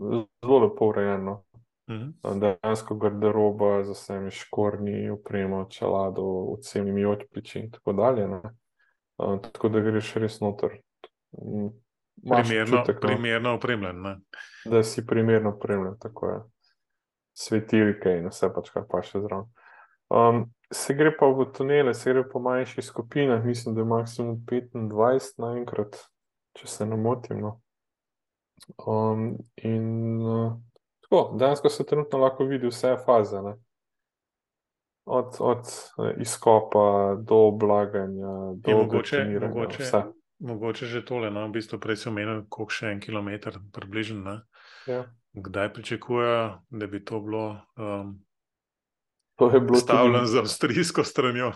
zelo 0.43 0.59
lepo 0.65 0.91
urejeno. 0.93 1.41
Mhm. 1.89 2.39
Dejansko 2.39 2.95
garderoba 2.95 3.83
z 3.83 3.93
vsemi 3.93 4.31
škornji, 4.31 5.09
upremo, 5.09 5.65
čelado, 5.69 6.55
vsemi 6.59 7.05
odpliči 7.05 7.59
in 7.59 7.71
tako 7.71 7.93
dalje. 7.93 8.27
Ne? 8.27 8.41
Tako 9.17 9.69
da 9.69 9.79
greš 9.79 10.13
res 10.13 10.39
noter. 10.41 10.79
Primerno, 12.24 12.77
čutek, 12.77 13.01
no, 13.01 13.07
primerno 13.07 13.53
opremljen. 13.57 14.01
Ne? 14.01 14.15
Da 14.72 14.84
si 14.84 15.05
primerno 15.05 15.55
opremljen, 15.55 15.98
tako 16.01 16.29
je. 16.29 16.41
Svetilke 17.36 18.13
in 18.15 18.29
vse 18.31 18.48
pač, 18.55 18.69
kar 18.72 18.86
pa 18.88 19.01
še 19.03 19.19
zraven. 19.19 19.50
Um, 20.15 20.45
se 20.72 20.95
gre 20.95 21.12
pa 21.12 21.27
v 21.27 21.50
tunele, 21.51 21.91
se 21.93 22.13
gre 22.13 22.24
po 22.29 22.39
manjših 22.39 22.86
skupinah, 22.86 23.43
mislim, 23.43 23.75
da 23.75 23.84
je 23.84 23.89
maksimum 23.91 24.38
25 24.48 25.41
naenkrat, 25.43 26.00
če 26.55 26.69
se 26.72 26.88
ne 26.88 26.95
motim. 26.95 27.41
No. 27.43 27.57
Um, 28.88 29.34
in 29.60 30.24
uh, 30.24 30.53
Tako, 31.10 31.38
dejansko 31.38 31.69
se 31.69 31.86
trenutno 31.86 32.19
lahko 32.19 32.43
vidi 32.43 32.67
vse 32.67 32.95
faze. 33.05 33.41
Ne? 33.41 33.55
Od, 35.05 35.38
od 35.39 35.60
eh, 35.60 36.15
izkopa 36.17 37.15
do 37.19 37.36
oblaganja, 37.36 38.53
do 38.55 38.72
mogoče, 38.72 39.39
mogoče, 39.41 39.84
mogoče 40.39 40.86
že 40.86 41.06
tole. 41.06 41.32
No? 41.32 41.48
V 41.48 41.58
bistvu 41.60 41.80
prej 41.80 42.04
si 42.04 42.10
omenil, 42.10 42.46
koliko 42.50 42.74
še 42.74 42.92
en 42.94 43.01
kilometr, 43.04 43.60
približno. 43.74 44.42
Ja. 44.88 45.06
Kdaj 45.36 45.74
pričakujejo, 45.74 46.62
da 46.70 46.88
bi 46.88 47.04
to 47.06 47.20
bilo 47.20 47.46
um, 47.75 48.15
postavljeno 49.38 50.20
tudi... 50.24 50.32
z 50.32 50.44
avstrijsko 50.44 51.04
stranjo? 51.04 51.51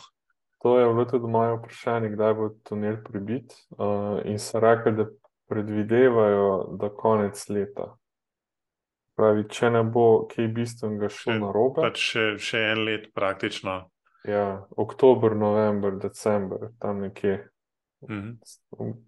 To 0.60 0.80
je 0.80 0.88
bilo 0.88 1.06
tudi 1.06 1.28
moje 1.32 1.56
vprašanje, 1.56 2.10
kdaj 2.10 2.34
bo 2.34 2.50
tunel 2.68 2.98
pribit. 3.04 3.56
Uh, 3.72 4.20
in 4.26 4.40
so 4.40 4.60
rekli, 4.60 4.92
da 4.92 5.06
predvidevajo, 5.50 6.76
da 6.80 6.90
konec 6.90 7.50
leta. 7.50 7.94
Pravi, 9.16 9.46
če 9.52 9.70
ne 9.72 9.84
bo 9.84 10.28
kaj 10.32 10.48
bistvenega 10.56 11.10
šlo 11.12 11.38
na 11.40 11.54
robe. 11.56 11.82
Pač 11.84 12.04
še, 12.12 12.26
še 12.40 12.66
en 12.74 12.84
let, 12.88 13.10
praktično. 13.16 13.82
Ja, 14.28 14.66
oktober, 14.76 15.36
november, 15.36 15.96
december, 16.00 16.70
tam 16.80 17.02
nekje. 17.04 17.40
Mhm. 18.10 18.38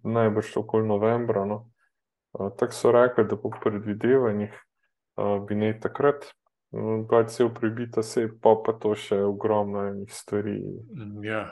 Najbrž 0.02 0.56
okoli 0.56 0.88
novembra. 0.88 1.44
No. 1.44 1.70
Tako 2.32 2.72
so 2.72 2.92
rekli, 2.92 3.24
da 3.28 3.36
po 3.36 3.50
predvidevanjih 3.62 4.54
bi 5.48 5.54
ne 5.54 5.72
takrat. 5.80 6.32
Pa 7.10 7.28
se 7.28 7.44
uprebita, 7.44 8.02
se 8.02 8.28
pa 8.40 8.54
pa 8.64 8.72
to 8.72 8.94
še 8.96 9.18
ogromno 9.28 9.82
enih 9.90 10.08
stvari 10.08 10.54
mm, 10.56 11.24
ja. 11.24 11.42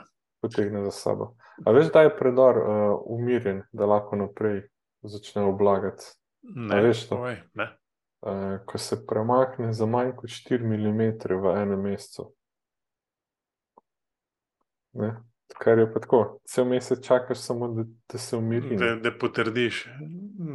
potegne 0.41 0.81
za 0.87 0.91
sabo. 0.91 1.35
A 1.61 1.71
veš, 1.71 1.91
da 1.93 2.01
je 2.01 2.15
predor 2.17 2.57
uh, 2.57 2.95
umirjen, 3.05 3.61
da 3.69 3.85
lahko 3.85 4.17
naprej 4.17 4.63
začne 5.05 5.45
oblagati? 5.45 6.09
Ne, 6.41 6.81
veš 6.81 7.05
to? 7.11 7.21
Oj, 7.21 7.37
ne. 7.53 7.69
Eh, 8.21 8.59
ko 8.65 8.77
se 8.77 9.05
premakne 9.07 9.73
za 9.73 9.85
manj 9.85 10.11
kot 10.15 10.29
4 10.29 10.61
mm 10.63 11.01
v 11.41 11.53
enem 11.57 11.81
mesecu. 11.81 12.27
Ne? 14.93 15.15
Kar 15.59 15.79
je 15.79 15.87
pa 15.93 15.99
tako, 15.99 16.21
cel 16.47 16.65
mesec 16.65 17.03
čakaš 17.05 17.39
samo, 17.39 17.67
da, 17.75 17.83
da 18.11 18.17
se 18.17 18.37
umiri. 18.37 18.77
Da, 18.77 18.95
da 18.95 19.11
potrdiš, 19.17 19.85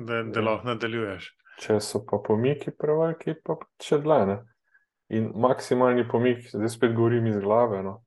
da, 0.06 0.22
da 0.22 0.40
ja. 0.40 0.44
lahko 0.46 0.68
nadaljuješ. 0.68 1.30
Če 1.60 1.78
so 1.80 2.02
pa 2.04 2.18
pomiki 2.24 2.70
preveliki, 2.70 3.34
pa 3.44 3.56
še 3.82 4.00
dlje. 4.04 4.40
In 5.16 5.30
maksimalni 5.38 6.04
pomik, 6.08 6.48
zdaj 6.50 6.72
spet 6.74 6.96
govorim 6.96 7.26
iz 7.30 7.38
glave. 7.40 7.82
No? 7.82 8.00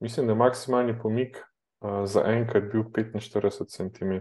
Mislim, 0.00 0.26
da 0.26 0.32
je 0.32 0.40
maksimalni 0.40 0.96
pomik 0.98 1.36
uh, 1.38 2.04
za 2.08 2.24
enkrat 2.30 2.70
bil 2.72 2.86
45 2.96 3.68
cm. 3.76 4.12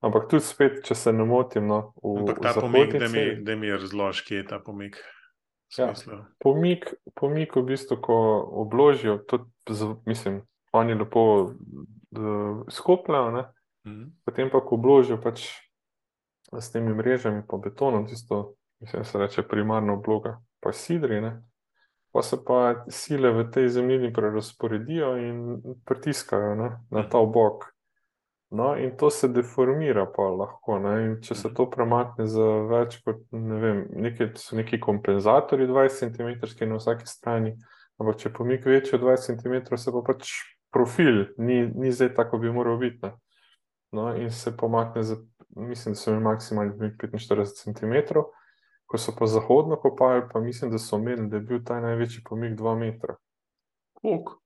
Ampak 0.00 0.30
tudi 0.32 0.44
spet, 0.44 0.80
če 0.84 0.96
se 0.96 1.12
ne 1.12 1.24
motim, 1.28 1.68
no, 1.68 1.92
v, 2.00 2.16
Ampak 2.22 2.40
ta 2.40 2.54
pomik, 2.56 2.94
da 2.96 3.08
mi, 3.12 3.24
da 3.44 3.56
mi 3.56 3.72
razloži, 3.72 4.24
kje 4.26 4.38
je 4.40 4.46
ta 4.48 4.58
pomik. 4.64 4.96
Ja, 5.78 5.92
pomik, 6.38 6.94
pomik, 7.14 7.56
v 7.56 7.62
bistvu, 7.62 7.96
ko 8.02 8.14
obložijo, 8.64 9.18
to, 9.18 9.46
mislim, 10.06 10.42
oni 10.72 10.94
lepo 10.94 11.52
skopljajo, 12.68 13.44
mhm. 13.86 14.06
potem 14.24 14.50
pa, 14.50 14.60
ko 14.60 14.74
obložijo 14.74 15.20
pač 15.22 15.46
s 16.50 16.72
temi 16.72 16.94
mrežami, 16.94 17.44
pa 17.46 17.56
betonom, 17.56 18.06
tisto, 18.06 18.54
mislim, 18.82 19.04
se 19.04 19.18
reče 19.18 19.42
primarna 19.48 19.94
obloga, 19.94 20.40
pa 20.60 20.72
sidri, 20.72 21.20
ne? 21.20 21.42
pa 22.12 22.22
se 22.22 22.36
pa 22.44 22.84
sile 22.88 23.30
v 23.30 23.44
tej 23.54 23.68
zemljini 23.68 24.12
prerasporedijo 24.12 25.16
in 25.16 25.60
pritiskajo 25.86 26.54
ne? 26.54 26.70
na 26.90 27.08
ta 27.08 27.18
obok. 27.18 27.70
No, 28.50 28.76
in 28.76 28.96
to 28.96 29.10
se 29.10 29.28
deformira, 29.28 30.06
pa 30.10 30.22
lahko. 30.22 30.80
Če 31.22 31.34
se 31.34 31.48
mhm. 31.48 31.54
to 31.54 31.66
premakne 31.70 32.26
za 32.26 32.46
več 32.70 32.98
kot 33.06 33.22
ne 33.30 33.58
vem, 33.62 33.82
nekaj, 34.06 34.32
so 34.42 34.58
neki 34.58 34.80
kompenzatori 34.82 35.68
20 35.70 36.16
cm 36.16 36.66
na 36.66 36.80
vsaki 36.80 37.06
strani, 37.06 37.54
ampak 38.02 38.18
če 38.18 38.32
pomik 38.34 38.66
večji 38.66 38.98
od 38.98 39.06
20 39.06 39.38
cm, 39.38 39.76
se 39.78 39.94
pa 39.94 40.02
pač 40.06 40.34
profil, 40.74 41.28
ni, 41.38 41.62
ni 41.68 41.94
zdaj 41.94 42.14
tako, 42.18 42.42
bi 42.42 42.50
moral 42.50 42.80
biti. 42.82 42.98
Ne? 43.06 43.14
No, 43.94 44.10
in 44.18 44.30
se 44.34 44.56
pomakne 44.56 45.02
za, 45.06 45.16
mislim, 45.54 45.94
da 45.94 46.00
so 46.00 46.10
imeli 46.10 46.24
maksimalni 46.24 46.76
pomik 46.78 46.98
45 46.98 47.54
cm, 47.62 48.18
ko 48.90 48.98
so 48.98 49.14
pa 49.14 49.26
zahodno 49.30 49.78
kopali, 49.78 50.26
pa 50.32 50.42
mislim, 50.42 50.70
da 50.74 50.78
so 50.78 50.96
omenili, 50.98 51.30
da 51.30 51.38
je 51.38 51.46
bil 51.46 51.62
ta 51.66 51.78
največji 51.80 52.26
pomik 52.26 52.58
2 52.58 52.78
metra. 52.78 53.14
Uk. 54.02 54.40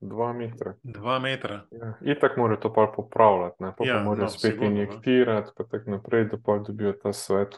Dva 0.00 0.32
metra. 0.32 0.74
Dva 0.82 1.18
metra. 1.18 1.66
Ja, 1.70 1.94
in 2.00 2.16
tako 2.20 2.40
morajo 2.40 2.60
to 2.60 2.72
pa 2.72 2.92
popravljati, 2.96 3.62
ne? 3.62 3.72
pa, 3.78 3.84
ja, 3.86 3.94
pa 3.94 4.04
morajo 4.04 4.22
no, 4.24 4.28
spet 4.28 4.52
sigurno, 4.52 4.70
no. 4.70 4.76
injektirati, 4.76 5.50
pa 5.56 5.64
tako 5.64 5.90
naprej, 5.90 6.24
da 6.24 6.38
pa 6.44 6.58
dobijo 6.58 6.92
ta 6.92 7.12
svet 7.12 7.56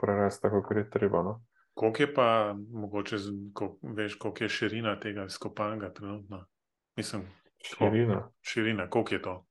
prerast, 0.00 0.42
tako 0.42 0.62
kot 0.62 0.76
je 0.76 0.90
treba. 0.90 1.22
No? 1.22 1.42
Koliko 1.74 2.02
je 2.02 2.14
pa, 2.14 2.54
mogoče, 2.72 3.16
ko, 3.52 3.78
veš, 3.82 4.14
koliko 4.14 4.44
je 4.44 4.48
širina 4.48 5.00
tega 5.00 5.28
skopanega 5.28 5.92
trenutno? 5.92 6.44
Mislim, 6.96 7.22
širina. 7.64 8.14
Koliko, 8.14 8.32
širina, 8.40 8.90
koliko 8.90 9.14
je 9.14 9.22
to? 9.22 9.44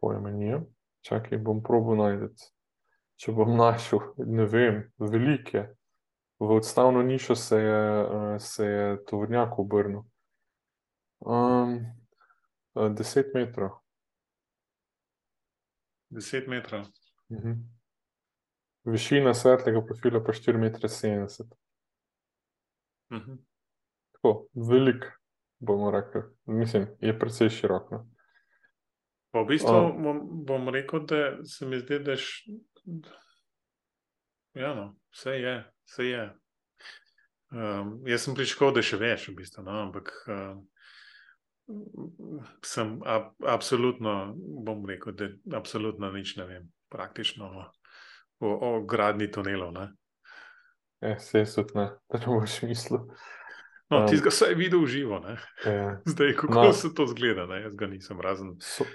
Pojme 0.00 0.32
nijem, 0.32 0.66
čakaj, 1.00 1.38
bom 1.38 1.62
probo 1.62 1.94
najdeti. 1.94 2.50
Če 3.16 3.32
bom 3.32 3.54
našel, 3.56 4.02
ne 4.18 4.44
vem, 4.50 4.82
velike. 4.98 5.68
V 6.38 6.58
odstavno 6.58 7.02
nišo 7.02 7.34
se 7.34 7.56
je, 7.56 8.02
eh, 8.02 8.38
se 8.38 8.66
je 8.66 9.04
tovrnjak 9.04 9.58
obrnil. 9.58 10.02
Um, 11.20 11.80
deset 12.94 13.34
metrov. 13.34 13.70
Deset 16.08 16.48
metrov. 16.48 16.86
Uh 17.28 17.38
mhm. 17.38 17.48
-huh. 17.48 17.56
Višina 18.84 19.34
svetlega 19.34 19.82
profila 19.86 20.24
pa 20.24 20.32
4,70 20.32 21.12
m. 21.12 21.26
Uh 23.10 23.22
-huh. 23.22 23.38
Tako, 24.12 24.48
velik, 24.54 25.04
bomo 25.58 25.90
rekli. 25.90 26.22
Mislim, 26.44 26.86
je 27.00 27.18
precej 27.18 27.50
širok. 27.50 27.90
No. 27.90 28.08
V 29.32 29.44
bistvu 29.48 29.74
um, 29.74 30.02
bom, 30.02 30.44
bom 30.44 30.68
rekel, 30.68 31.06
da 31.06 31.44
se 31.44 31.66
mi 31.66 31.78
zdi, 31.78 31.98
da 31.98 32.12
je. 32.12 32.18
Ja, 34.54 34.74
no, 34.74 34.96
vse 35.12 35.30
je, 35.30 35.72
vse 35.84 36.04
je. 36.04 36.36
Um, 37.50 38.02
jaz 38.06 38.24
sem 38.24 38.34
pričakoval, 38.34 38.74
da 38.74 38.82
še 38.82 38.96
več, 38.96 39.28
v 39.28 39.36
bistvu, 39.36 39.62
no? 39.66 39.74
ampak 39.82 40.10
um, 40.32 40.62
sem 42.64 43.00
ab, 43.04 43.32
absolutno, 43.46 44.34
bom 44.36 44.84
rekel, 44.86 45.16
da 45.16 45.58
absolutno 45.58 46.10
nič 46.12 46.36
ne 46.36 46.46
vem, 46.46 46.68
praktično 46.92 47.48
o, 48.40 48.50
o, 48.52 48.70
gradni 48.86 49.30
tunelov. 49.30 49.72
Ne? 49.74 49.88
Ja, 51.00 51.18
se 51.18 51.38
je 51.38 51.48
tudi, 51.54 51.74
da 51.74 52.20
ne 52.20 52.26
boš 52.26 52.62
mislil. 52.62 53.08
No, 53.90 54.00
um, 54.00 54.06
ti 54.10 54.18
ga 54.22 54.30
vsaj 54.30 54.54
videl 54.58 54.86
živo. 54.86 55.20
Ja. 55.64 55.98
Zdaj, 56.12 56.34
kako 56.36 56.54
no, 56.54 56.72
se 56.72 56.94
to 56.94 57.06
zgleda, 57.06 57.46
ne? 57.46 57.60
jaz 57.62 57.74
ga 57.76 57.86
nisem 57.86 58.20
razen. 58.20 58.56
So, 58.60 58.86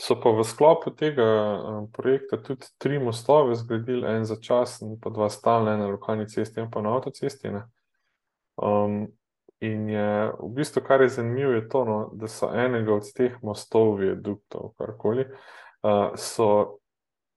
so 0.00 0.18
pa 0.20 0.30
v 0.34 0.44
sklopu 0.46 0.90
tega 0.94 1.24
um, 1.24 1.88
projekta 1.92 2.38
tudi 2.42 2.66
tri 2.78 2.98
mostove 2.98 3.54
zgradili, 3.58 4.06
en 4.06 4.26
začasen, 4.26 4.98
pa 5.02 5.10
dva 5.10 5.30
stalna, 5.30 5.74
ena 5.74 5.86
na 5.86 5.94
lokalni 5.94 6.28
cesti 6.30 6.62
in 6.62 6.70
pa 6.70 6.82
na 6.82 6.94
avtocesti. 6.98 7.54
Um, 8.54 9.06
in 9.60 9.88
je 9.88 10.32
v 10.40 10.48
bistvu, 10.56 10.82
kar 10.86 11.02
je 11.02 11.08
zanimivo, 11.08 11.52
je 11.52 11.68
to, 11.68 11.84
no, 11.84 11.98
da 12.14 12.28
so 12.28 12.50
enega 12.54 12.94
od 12.94 13.12
teh 13.16 13.36
mostov, 13.42 13.96
viaduktov, 14.00 14.72
karkoli, 14.78 15.26
uh, 15.28 16.16
so 16.16 16.80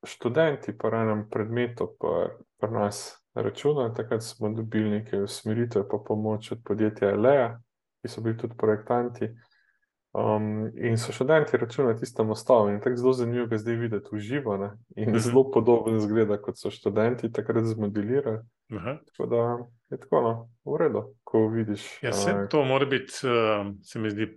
študenti 0.04 0.78
po 0.78 0.90
enem 0.94 1.28
predmetu, 1.30 1.92
pa 2.00 2.30
pri 2.60 2.72
nas 2.72 3.24
računa. 3.34 3.94
Takrat 3.94 4.24
smo 4.24 4.50
dobili 4.50 4.90
nekaj 4.90 5.24
usmeritev, 5.24 5.88
pa 5.92 5.98
pomoč 6.08 6.52
od 6.52 6.64
podjetja 6.66 7.16
Lea, 7.16 7.60
ki 8.02 8.12
so 8.12 8.22
bili 8.22 8.38
tudi 8.38 8.58
projektanti. 8.58 9.30
Um, 10.18 10.72
in 10.76 10.98
so 10.98 11.12
študenti 11.12 11.58
računali 11.58 11.98
tiste 12.00 12.24
mostove. 12.24 12.74
In 12.74 12.80
tako 12.82 12.96
zelo 12.96 13.14
zanimivo 13.14 13.48
je 13.52 13.58
zdaj 13.58 13.76
videti 13.76 14.10
v 14.12 14.20
živo. 14.20 14.58
Ne? 14.58 14.72
In 14.96 15.10
mhm. 15.10 15.20
zelo 15.20 15.52
podobno 15.52 16.00
zgleda, 16.00 16.42
kot 16.42 16.58
so 16.58 16.72
študenti 16.72 17.32
takrat 17.32 17.66
zmodelirali. 17.66 18.40
Tako 19.06 19.26
da 19.26 19.58
je 19.90 20.00
tako, 20.00 20.22
no, 20.22 20.34
v 20.66 20.80
redu, 20.82 21.04
ko 21.24 21.48
vidiš. 21.48 21.86
Ja, 22.04 22.12
se, 22.14 22.34
to 22.52 22.64
mora 22.66 22.86
biti, 22.86 23.14
uh, 23.24 23.72
se 23.84 24.00
mi 24.00 24.10
zdi, 24.10 24.30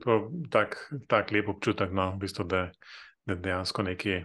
tak, 0.51 0.77
tak 1.09 1.33
lep 1.33 1.49
občutek, 1.49 1.93
no, 1.93 2.13
v 2.15 2.23
bistvu, 2.27 2.47
da, 2.51 2.69
da 3.27 3.35
dejansko 3.35 3.83
nekaj, 3.83 4.25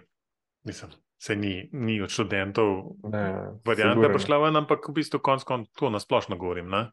mislim, 0.70 0.94
se 1.18 1.36
ni, 1.36 1.70
ni 1.74 2.02
od 2.02 2.10
študentov, 2.10 2.96
varianta 3.66 4.10
prišla 4.14 4.38
ven, 4.44 4.60
ampak 4.62 4.90
v 4.90 4.94
bistvu 5.00 5.20
konc 5.24 5.44
konc 5.44 5.70
to 5.74 5.90
nasplošno 5.90 6.38
govorim. 6.38 6.70
Ne? 6.70 6.90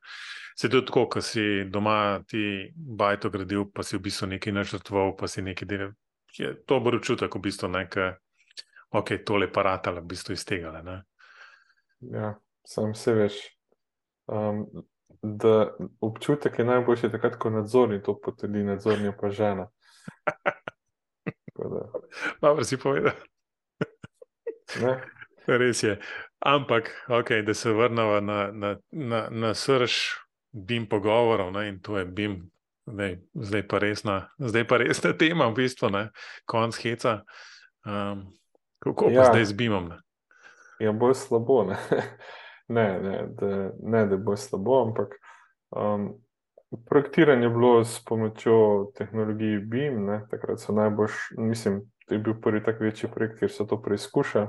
Se 0.56 0.70
tudi 0.70 0.86
tako, 0.86 1.06
ko 1.08 1.20
si 1.20 1.64
doma 1.68 2.22
ti 2.28 2.72
bajto 2.72 3.30
gradil, 3.30 3.66
pa 3.74 3.82
si 3.82 3.98
v 3.98 4.06
bistvu 4.08 4.30
nekaj 4.32 4.54
načrtoval, 4.56 5.16
pa 5.18 5.28
si 5.28 5.42
nekaj 5.42 5.68
delal. 5.68 5.92
Je 6.32 6.54
to 6.64 6.80
bo 6.80 6.94
občutek, 6.96 7.34
v 7.34 7.44
bistvu 7.44 7.68
nekaj, 7.68 8.14
ok, 8.96 9.18
tole 9.26 9.50
paratala, 9.52 10.00
v 10.00 10.12
bistvu 10.14 10.32
iz 10.32 10.46
tega. 10.48 10.72
Ne? 10.80 11.02
Ja, 12.12 12.36
sam 12.64 12.94
se 12.94 13.12
veš. 13.12 13.42
Um, 14.26 14.66
da 15.22 15.76
občutek 16.00 16.58
je 16.58 16.64
najboljši 16.64 17.10
takrat, 17.10 17.36
ko 17.36 17.50
nadzorni 17.50 18.02
to 18.02 18.16
potrdi, 18.20 18.64
nadzorni 18.64 19.12
pa 19.20 19.30
žena. 19.30 19.68
Dobro 22.40 22.64
si 22.64 22.76
povedal. 22.76 23.12
Res 25.46 25.82
je. 25.82 25.98
Ampak, 26.40 26.90
okay, 27.08 27.42
da 27.42 27.54
se 27.54 27.72
vrnemo 27.72 28.20
na, 28.20 28.50
na, 28.52 28.76
na, 28.90 29.28
na 29.30 29.54
srž 29.54 29.92
BIM 30.52 30.88
pogovorov, 30.88 31.52
ne, 31.52 31.68
in 31.68 31.80
to 31.82 31.98
je 31.98 32.04
BIM, 32.04 32.50
zdaj, 32.86 33.18
zdaj, 33.34 33.62
pa 33.68 33.78
resna, 33.78 34.16
zdaj 34.38 34.66
pa 34.68 34.76
resna 34.82 35.12
tema, 35.12 35.46
v 35.48 35.54
bistvu, 35.54 35.90
ne, 35.90 36.08
konc 36.46 36.76
heca. 36.82 37.22
Um, 37.86 38.26
kako 38.82 39.06
pa 39.06 39.12
ja. 39.12 39.24
zdaj 39.30 39.44
z 39.44 39.52
BIM-om? 39.52 39.92
Ja, 40.82 40.92
bolj 40.92 41.14
slabo. 41.14 41.70
Ne, 42.72 42.88
ne, 43.02 43.16
da, 43.38 43.70
ne 43.82 44.06
da 44.08 44.16
bo 44.16 44.36
slabo, 44.36 44.78
ampak 44.86 45.16
um, 45.76 46.08
projektiranje 46.88 47.46
je 47.46 47.50
bilo 47.50 47.84
s 47.84 48.04
pomočjo 48.04 48.92
tehnologije 48.96 49.58
BIM, 49.60 50.04
ne, 50.06 50.20
takrat 50.30 50.60
so 50.60 50.72
najbolj, 50.72 51.08
mislim, 51.38 51.82
to 52.06 52.14
je 52.14 52.18
bil 52.18 52.34
prvi 52.40 52.62
tak 52.64 52.80
večji 52.80 53.10
projekt, 53.14 53.38
kjer 53.38 53.50
so 53.50 53.64
to 53.64 53.82
preizkušali. 53.82 54.48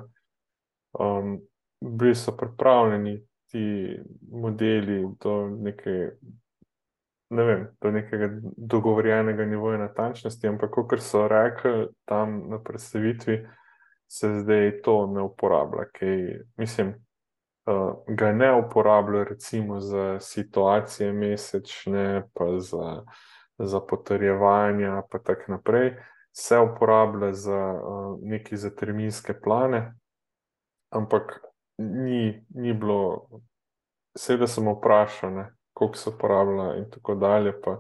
Um, 1.00 1.40
bili 1.82 2.16
so 2.16 2.32
pripravljeni 2.38 3.26
ti 3.52 4.00
modeli 4.32 5.08
do, 5.24 5.50
neke, 5.62 6.12
ne 7.30 7.44
vem, 7.44 7.68
do 7.82 7.92
nekega 7.92 8.30
dogovorjenega 8.58 9.46
nivoja 9.46 9.78
natančnosti, 9.78 10.48
ampak 10.48 10.72
kot 10.72 11.02
so 11.02 11.28
rekli 11.28 11.88
tam 12.06 12.50
na 12.50 12.60
predstavitvi, 12.64 13.48
se 14.08 14.30
zdaj 14.40 14.82
to 14.82 15.08
ne 15.08 15.22
uporablja. 15.22 15.86
Kaj, 15.94 16.40
mislim, 16.58 16.94
uh, 17.66 17.94
ga 18.08 18.32
ne 18.32 18.54
uporablja 18.56 19.24
recimo 19.24 19.80
za 19.80 20.20
situacije 20.20 21.14
mesečne, 21.14 22.24
pa 22.34 22.60
za, 22.60 23.04
za 23.58 23.80
potrjevanja, 23.80 25.02
pa 25.12 25.20
tako 25.20 25.52
naprej 25.52 25.96
se 26.34 26.60
uporablja 26.60 27.34
za 27.34 27.74
uh, 27.74 28.20
neke 28.22 28.58
za 28.58 28.70
terminske 28.76 29.34
plane, 29.42 29.94
ampak 30.90 31.42
ni, 31.78 32.46
ni 32.50 32.74
bilo, 32.74 33.30
seveda 34.18 34.48
sem 34.48 34.68
vprašal, 34.68 35.44
koliko 35.74 35.98
se 35.98 36.10
uporablja 36.10 36.76
in 36.78 36.90
tako 36.90 37.16
dalje, 37.16 37.62
pa 37.62 37.78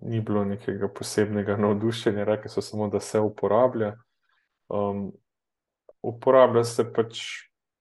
ni 0.00 0.20
bilo 0.20 0.44
nekega 0.44 0.88
posebnega 0.88 1.56
navdušenja, 1.56 2.24
rekli 2.24 2.50
so 2.50 2.60
samo, 2.60 2.88
da 2.88 3.00
se 3.00 3.20
uporablja. 3.20 3.96
Um, 4.68 5.12
uporablja 6.02 6.64
se 6.64 6.92
pač 6.92 7.20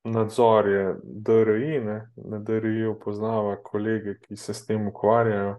nadzor, 0.04 0.68
je 0.68 0.96
DRI, 1.04 1.80
ne? 1.86 1.98
na 2.16 2.40
DRI 2.40 2.88
upoznava 2.88 3.56
kolege, 3.64 4.18
ki 4.20 4.36
se 4.36 4.54
s 4.54 4.66
tem 4.66 4.88
ukvarjajo. 4.88 5.58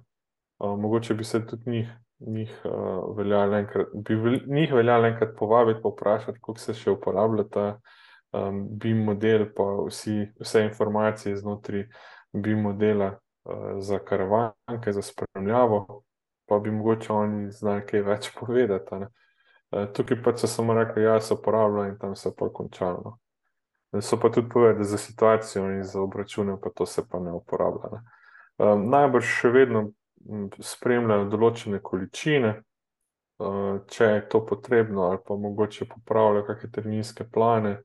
Uh, 0.60 0.78
mogoče 0.78 1.14
bi 1.14 1.24
se 1.24 1.46
tudi 1.46 1.70
njih 1.70 1.90
njih, 2.20 2.60
uh, 2.64 3.16
veljalo 3.16 3.56
enkrat, 3.56 3.86
bi 3.94 4.14
vel, 4.14 4.38
njih 4.46 4.72
veljalo 4.72 5.06
enkrat 5.06 5.36
povabiti, 5.38 5.80
pa 5.82 5.88
vprašati, 5.88 6.38
kako 6.38 6.58
se 6.58 6.74
še 6.74 6.90
uporablja 6.90 7.44
ta 7.48 7.66
um, 8.32 8.66
BIM 8.78 9.04
model, 9.04 9.46
pa 9.56 9.64
vsi, 9.86 10.26
vse 10.40 10.64
informacije 10.68 11.36
znotraj 11.36 11.86
BIM 12.32 12.62
modela 12.62 13.14
uh, 13.14 13.80
za 13.80 13.98
karavanke, 13.98 14.92
za 14.92 15.02
spremljavo, 15.02 16.02
pa 16.48 16.58
bi 16.58 16.70
mogoče 16.70 17.12
oni 17.12 17.50
znali 17.52 17.86
kaj 17.86 18.02
več 18.02 18.30
povedati. 18.36 19.02
Uh, 19.70 19.86
tukaj 19.96 20.22
pa 20.22 20.36
so 20.36 20.50
samo 20.50 20.74
rekli, 20.76 21.02
ja, 21.02 21.20
se 21.20 21.34
uporablja 21.34 21.88
in 21.88 21.98
tam 21.98 22.16
se 22.16 22.34
pa 22.36 22.52
končalo. 22.52 23.16
So 23.98 24.16
pa 24.22 24.30
tudi 24.30 24.48
povedali, 24.48 24.84
za 24.84 24.98
situacijo 24.98 25.64
in 25.70 25.82
za 25.82 26.00
obračune, 26.00 26.56
pa 26.62 26.70
to 26.70 26.86
se 26.86 27.02
pa 27.10 27.18
ne 27.18 27.32
uporablja. 27.32 27.90
Ne. 27.92 28.00
Um, 28.60 28.84
najbrž 28.90 29.26
še 29.26 29.50
vedno 29.50 29.88
spremljajo 30.60 31.28
določene 31.32 31.80
količine, 31.82 32.50
eh, 33.40 33.78
če 33.88 34.04
je 34.04 34.26
to 34.28 34.42
potrebno, 34.46 35.08
ali 35.08 35.18
pa 35.26 35.36
mogoče 35.36 35.88
popravljajo 35.88 36.46
kakšne 36.46 36.70
terminske 36.70 37.24
plane. 37.24 37.80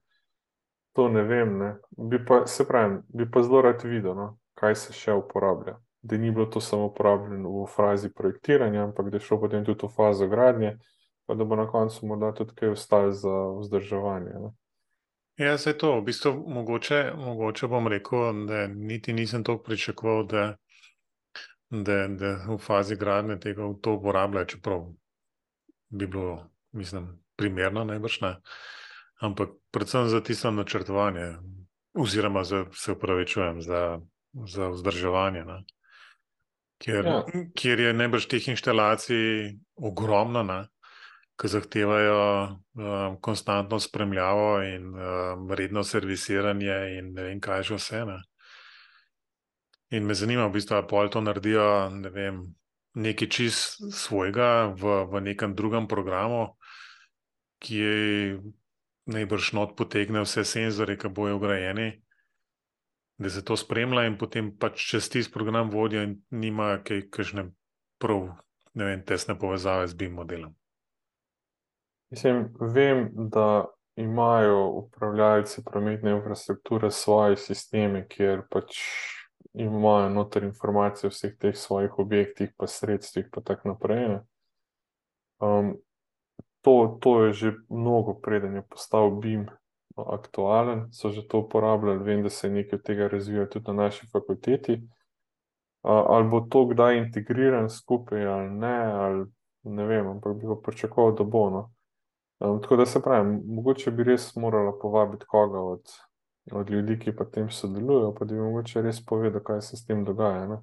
To 0.95 1.07
ne 1.09 1.23
vem. 1.23 1.57
Ne. 1.59 1.69
Bi 1.97 2.19
pa, 2.25 2.45
se 2.47 2.67
pravi, 2.67 3.01
bi 3.09 3.25
pa 3.31 3.41
zelo 3.43 3.61
rad 3.61 3.83
videl, 3.83 4.13
no, 4.15 4.27
kaj 4.55 4.75
se 4.75 4.93
še 4.93 5.15
uporablja. 5.15 5.79
Da 6.05 6.17
ni 6.21 6.29
bilo 6.31 6.45
to 6.45 6.61
samo 6.61 6.91
uporabljeno 6.91 7.49
v 7.49 7.65
fazi 7.71 8.11
projektiranja, 8.13 8.83
ampak 8.83 9.09
da 9.09 9.17
je 9.17 9.25
šlo 9.25 9.39
potem 9.41 9.65
tudi 9.65 9.87
v 9.87 9.91
fazo 9.95 10.27
gradnje, 10.29 10.75
pa 11.25 11.35
da 11.35 11.43
bo 11.43 11.57
na 11.57 11.65
koncu 11.67 12.05
morda 12.05 12.29
tudi 12.37 12.53
kaj 12.55 12.75
ostalo 12.75 13.11
za 13.11 13.33
vzdrževanje. 13.57 14.37
Ne. 14.43 14.53
Ja, 15.37 15.57
se 15.57 15.69
je 15.69 15.77
to. 15.77 15.99
V 15.99 16.03
bistvu, 16.03 16.31
mogoče, 16.47 17.11
mogoče 17.17 17.67
bom 17.67 17.87
rekel, 17.87 18.45
da 18.47 18.67
niti 18.67 19.13
nisem 19.13 19.43
tako 19.43 19.63
pričakoval, 19.63 20.23
da 20.23 20.55
da, 21.69 22.07
da 22.07 22.45
v 22.47 22.57
fazi 22.57 22.95
gradnje 22.95 23.39
tega 23.39 23.63
to 23.81 23.93
uporabljajo, 23.93 24.45
čeprav 24.45 24.85
bi 25.89 26.07
bilo, 26.07 26.49
mislim, 26.71 27.23
primerno, 27.35 27.83
najbrž 27.83 28.21
ne. 28.21 28.35
Ampak 29.21 29.49
predvsem 29.71 30.09
za 30.09 30.23
tisto 30.23 30.51
načrtovanje, 30.51 31.35
oziroma 31.93 32.43
za, 32.43 32.65
se 32.73 32.91
upravičujem, 32.91 33.61
za, 33.61 33.99
za 34.47 34.69
vzdrževanje. 34.69 35.45
Ne. 35.45 35.63
Ker, 36.83 37.05
ja. 37.05 37.23
ker 37.55 37.79
je 37.79 37.93
najbrž 37.93 38.27
teh 38.27 38.47
instalacij 38.51 39.55
ogromno, 39.75 40.43
ne, 40.43 40.65
ki 41.35 41.47
zahtevajo 41.51 42.19
um, 42.47 43.17
konstantno 43.21 43.79
spremljavo 43.79 44.63
in 44.63 44.87
um, 44.95 45.51
redno 45.51 45.83
servisiranje, 45.83 46.77
in 46.99 47.13
ne 47.13 47.27
vem, 47.29 47.41
kaj 47.43 47.63
že 47.63 47.79
vse. 47.79 48.05
Ne. 48.07 48.19
In 49.91 50.05
me 50.05 50.15
zanima, 50.15 50.47
v 50.47 50.55
bistvu, 50.55 50.79
ali 50.97 51.11
to 51.11 51.21
naredijo 51.21 51.89
ne 51.89 52.09
vem, 52.09 52.39
nekaj 52.95 53.29
čist 53.29 53.83
svojega 53.91 54.71
v, 54.71 55.03
v 55.11 55.21
nekem 55.21 55.55
drugem 55.55 55.87
programu, 55.87 56.55
ki 57.59 57.75
je 57.75 58.39
najbrž 59.11 59.53
not 59.53 59.75
potegne 59.75 60.23
vse 60.23 60.45
senzore, 60.47 60.97
ki 60.97 61.11
bojo 61.11 61.37
ugrajeni, 61.37 61.91
da 63.17 63.29
se 63.29 63.43
to 63.45 63.55
spremlja 63.55 64.07
in 64.07 64.17
potem 64.17 64.51
pač 64.57 64.79
čez 64.89 65.09
tisti 65.09 65.31
program 65.31 65.69
vodijo 65.69 66.03
in 66.03 66.17
nima 66.31 66.79
kaj 66.83 67.07
kakšne 67.11 67.49
prav, 67.99 68.31
ne 68.73 68.85
vem, 68.85 69.03
tesne 69.03 69.37
povezave 69.39 69.87
z 69.87 69.93
BIM 69.93 70.15
modelom. 70.19 70.55
Mislim, 72.15 72.49
vem, 72.59 73.09
da 73.13 73.65
imajo 73.95 74.67
upravljalci 74.69 75.63
prometne 75.65 76.11
infrastrukture 76.11 76.91
svoje 76.91 77.37
sisteme, 77.37 78.07
kjer 78.07 78.41
pač 78.49 78.77
imajo 79.53 80.09
noter 80.09 80.43
informacije 80.43 81.09
o 81.09 81.11
vseh 81.11 81.33
teh 81.37 81.57
svojih 81.57 81.99
objektih, 81.99 82.53
pa 82.57 82.67
sredstvih, 82.67 83.27
pa 83.31 83.41
tako 83.41 83.73
naprej. 83.73 84.19
Um, 85.43 85.73
to, 86.61 86.97
to 87.01 87.17
je 87.25 87.33
že 87.33 87.53
mnogo 87.69 88.13
preden 88.13 88.55
je 88.55 88.63
postal 88.63 89.11
BIM 89.11 89.49
aktualen, 89.97 90.87
so 90.95 91.11
že 91.11 91.27
to 91.27 91.43
uporabljali, 91.43 92.03
vem, 92.03 92.23
da 92.23 92.29
se 92.29 92.47
je 92.47 92.53
nekaj 92.53 92.79
tega 92.79 93.11
razvijalo 93.11 93.51
tudi 93.51 93.67
na 93.67 93.73
naši 93.73 94.07
fakulteti. 94.07 94.73
Uh, 95.83 96.03
ali 96.07 96.29
bo 96.29 96.45
to 96.47 96.65
kdaj 96.65 96.97
integriran 96.97 97.69
skupaj 97.69 98.25
ali 98.25 98.49
ne, 98.49 98.83
ali 98.85 99.25
ne 99.63 99.85
vem, 99.85 100.07
ampak 100.07 100.37
bi 100.37 100.47
ga 100.47 100.61
pričakoval, 100.63 101.15
da 101.15 101.23
bo. 101.23 101.49
No. 101.49 101.74
Um, 102.39 102.61
tako 102.61 102.75
da 102.75 102.85
se 102.85 103.01
pravi, 103.01 103.39
mogoče 103.47 103.91
bi 103.91 104.03
res 104.03 104.35
morala 104.35 104.73
povabiti 104.81 105.25
koga 105.27 105.59
od, 105.59 105.91
od 106.51 106.69
ljudi, 106.69 106.99
ki 106.99 107.15
pa 107.15 107.25
tem 107.25 107.49
sodelujo, 107.49 108.11
pa 108.17 108.25
da 108.25 108.35
bi 108.35 108.41
mogoče 108.41 108.81
res 108.81 108.99
povedal, 109.05 109.43
kaj 109.43 109.61
se 109.61 109.77
s 109.77 109.85
tem 109.85 110.03
dogaja. 110.05 110.47
Ne. 110.47 110.59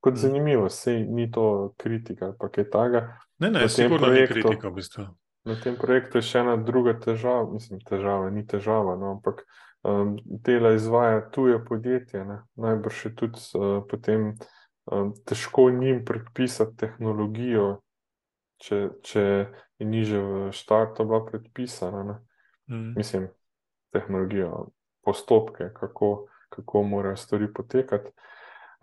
Kot 0.00 0.14
mm. 0.14 0.16
zanimivo, 0.16 0.68
sej 0.70 1.06
ni 1.06 1.30
to 1.30 1.74
kritika 1.76 2.30
ali 2.30 2.52
kaj 2.52 2.70
takega. 2.70 3.18
Ne, 3.38 3.50
ne, 3.50 3.68
sigurno 3.68 4.12
ni 4.14 4.26
kritika 4.26 4.68
v 4.68 4.74
bistvu. 4.78 5.08
Na 5.44 5.58
tem 5.60 5.76
projektu 5.76 6.18
je 6.18 6.24
še 6.24 6.40
ena 6.40 6.56
druga 6.56 6.94
težava, 6.96 7.44
mislim, 7.52 7.82
težava, 7.84 8.30
ni 8.32 8.46
težava, 8.48 8.94
no, 8.96 9.18
ampak 9.18 9.42
um, 9.84 10.14
dela 10.24 10.72
izvaja 10.72 11.20
tuje 11.34 11.58
podjetje. 11.64 12.24
Ne. 12.24 12.38
Najbrž 12.56 13.04
je 13.04 13.14
tudi 13.18 13.42
uh, 13.58 13.82
potem 13.90 14.30
um, 14.86 15.12
težko 15.26 15.68
njim 15.70 16.04
predpisati 16.04 16.76
tehnologijo, 16.86 17.83
če, 18.62 18.80
če 19.02 19.22
je 19.78 19.86
niže 19.86 20.20
v 20.20 20.52
štartu 20.52 21.04
bila 21.04 21.24
predpisana. 21.26 22.20
Mm. 22.70 22.94
Mislim, 22.96 23.28
tehnologijo, 23.92 24.68
postopke, 25.04 25.70
kako, 25.74 26.26
kako 26.48 26.82
morajo 26.82 27.16
stvari 27.16 27.52
potekati. 27.52 28.10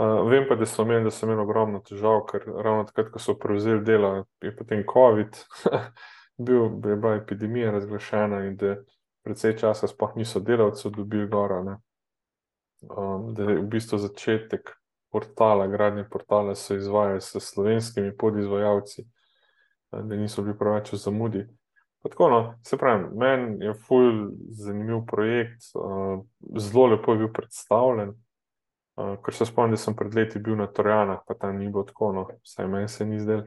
Uh, 0.02 0.24
vem 0.30 0.48
pa, 0.50 0.56
da 0.56 0.66
so 0.66 0.86
imeli, 0.86 1.04
da 1.04 1.12
so 1.14 1.28
imeli 1.28 1.44
ogromno 1.44 1.82
težav, 1.86 2.24
ker 2.30 2.46
ravno 2.48 2.88
takrat, 2.90 3.12
ko 3.14 3.20
so 3.22 3.36
prevzeli 3.38 3.84
delo, 3.86 4.26
je 4.42 4.56
potem 4.56 4.84
COVID. 4.94 5.38
bil, 6.46 6.64
je 6.90 6.96
bila 6.96 7.16
epidemija 7.16 7.72
razglašena 7.72 8.46
in 8.46 8.56
da 8.58 8.76
predvsej 9.24 9.58
časa 9.58 9.88
sploh 9.88 10.16
niso 10.16 10.40
delavci 10.40 10.90
dobili 10.90 11.28
gora. 11.28 11.60
Um, 11.62 13.34
da 13.34 13.44
je 13.44 13.60
v 13.60 13.68
bistvu 13.70 13.98
začetek 13.98 14.72
portala, 15.12 15.68
gradnje 15.68 16.08
portala 16.10 16.56
se 16.56 16.76
izvaja 16.76 17.22
s 17.22 17.36
slovenskimi 17.40 18.18
podizvajalci, 18.18 19.06
da 19.92 20.16
niso 20.16 20.42
bili 20.42 20.58
preveč 20.58 20.94
v 20.94 20.98
zamudi. 20.98 21.46
Tako, 22.02 22.30
no, 22.30 22.42
se 22.66 22.78
pravi, 22.78 23.10
meni 23.14 23.66
je 23.66 23.74
ful 23.74 24.32
zanimiv 24.58 25.04
projekt, 25.06 25.68
uh, 25.76 26.24
zelo 26.58 26.88
lepo 26.96 27.14
je 27.14 27.18
bil 27.18 27.34
predstavljen. 27.34 28.16
Uh, 28.98 29.16
ker 29.24 29.34
se 29.34 29.46
spomnim, 29.46 29.78
da 29.78 29.82
sem 29.82 29.96
pred 29.96 30.16
leti 30.16 30.40
bil 30.40 30.58
na 30.58 30.68
Torjanah, 30.68 31.22
pa 31.28 31.38
tam 31.38 31.60
ni 31.60 31.70
bilo 31.70 31.84
tako, 31.88 32.12
no, 32.14 32.26
vsaj 32.44 32.68
meni 32.68 32.90
se 32.90 33.06
ni 33.06 33.20
zdelo 33.20 33.46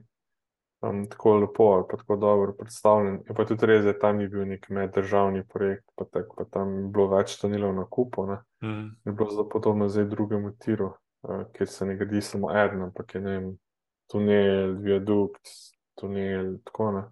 um, 0.88 1.06
tako 1.08 1.36
lepo 1.36 1.64
ali 1.64 1.84
pa 1.90 1.96
tako 1.96 2.16
dobro 2.16 2.52
predstavljen. 2.52 3.20
Je 3.28 3.34
pa 3.34 3.44
tudi 3.44 3.66
res, 3.66 3.84
da 3.84 3.98
tam 3.98 4.16
ni 4.16 4.28
bil 4.28 4.46
nek 4.48 4.68
meddržavni 4.68 5.44
projekt, 5.48 5.84
pa, 5.96 6.04
tak, 6.04 6.26
pa 6.36 6.44
tam 6.44 6.74
je 6.78 6.88
bilo 6.88 7.08
več 7.16 7.36
tonilov 7.40 7.74
na 7.74 7.86
kupu. 7.90 8.26
Mm. 8.62 8.88
Je 9.04 9.12
bilo 9.12 9.30
zelo 9.30 9.48
podobno 9.48 9.88
zdaj 9.88 10.04
drugemu 10.04 10.52
tiru, 10.58 10.92
uh, 11.22 11.44
kjer 11.52 11.68
se 11.68 11.86
ne 11.86 11.96
gradi 11.96 12.22
samo 12.22 12.52
eden, 12.52 12.82
ampak 12.82 13.14
je 13.14 13.20
ne 13.20 13.38
vem, 13.38 13.52
tunel, 14.10 14.76
viadukt, 14.84 15.48
tunel, 16.00 16.56
tako 16.64 16.90
ne. 16.96 17.04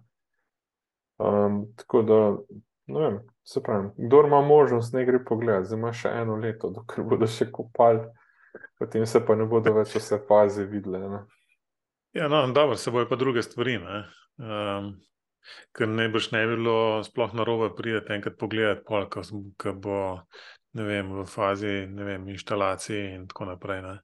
Um, 1.23 1.61
tako 1.79 2.01
da, 2.01 2.19
ne 2.91 2.99
vem, 2.99 3.19
se 3.43 3.63
pravi, 3.63 3.89
kdo 3.97 4.23
ima 4.27 4.41
možnost, 4.41 4.93
ne 4.93 5.05
gre 5.05 5.21
pogled, 5.25 5.65
zdaj 5.69 5.79
ima 5.79 5.93
še 5.93 6.11
eno 6.23 6.35
leto, 6.41 6.71
dokler 6.73 7.07
bodo 7.07 7.29
še 7.29 7.51
kopali, 7.53 8.01
potem 8.79 9.05
se 9.07 9.21
pa 9.25 9.37
ne 9.39 9.47
bodo 9.47 9.75
več 9.77 9.95
vse 9.95 10.19
faze 10.27 10.65
videle. 10.67 11.23
Ja, 12.13 12.27
no, 12.27 12.43
dobro, 12.53 12.75
se 12.77 12.91
bojo 12.91 13.09
pa 13.09 13.17
druge 13.17 13.41
stvari. 13.41 13.79
Um, 14.37 14.93
ker 15.75 15.89
ne 15.89 16.07
boš 16.13 16.31
ne 16.31 16.43
bilo 16.47 16.75
sploh 17.05 17.33
na 17.33 17.45
robe 17.47 17.71
prideti 17.75 18.13
enkrat 18.15 18.37
pogledati, 18.39 18.83
pol, 18.87 19.07
ko, 19.09 19.73
bo 19.73 19.99
vem, 20.73 21.11
v 21.19 21.25
fazi 21.29 21.73
vem, 21.85 22.27
inštalacije 22.33 23.15
in 23.15 23.27
tako 23.27 23.49
naprej. 23.51 23.81
Ne. 23.85 23.95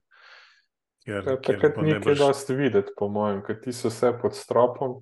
Ker, 1.04 1.24
ja, 1.26 1.36
takrat 1.36 1.78
ni 1.80 1.96
boš... 1.98 2.18
dosti 2.18 2.54
videti, 2.54 2.92
po 2.96 3.08
mojem, 3.08 3.40
ker 3.46 3.56
ti 3.62 3.72
so 3.72 3.88
vse 3.88 4.12
pod 4.20 4.36
stropom 4.36 5.00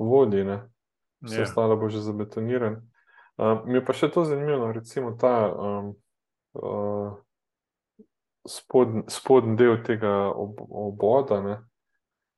vodi, 0.00 0.44
ne. 0.44 0.62
vse 1.24 1.42
ja. 1.42 1.48
ostalo 1.48 1.76
bo 1.76 1.88
že 1.92 2.00
zabetoniran. 2.04 2.80
Um, 3.36 3.66
mi 3.66 3.80
je 3.80 3.84
pa 3.84 3.92
še 3.92 4.08
to 4.14 4.24
zanimivo, 4.24 4.70
recimo 4.72 5.12
ta 5.18 5.50
um, 5.50 5.92
uh, 6.54 7.14
spodn, 8.46 9.04
spodn 9.10 9.56
del 9.58 9.80
tega 9.84 10.30
ob, 10.30 10.60
oboda. 10.64 11.40
Ne. 11.42 11.56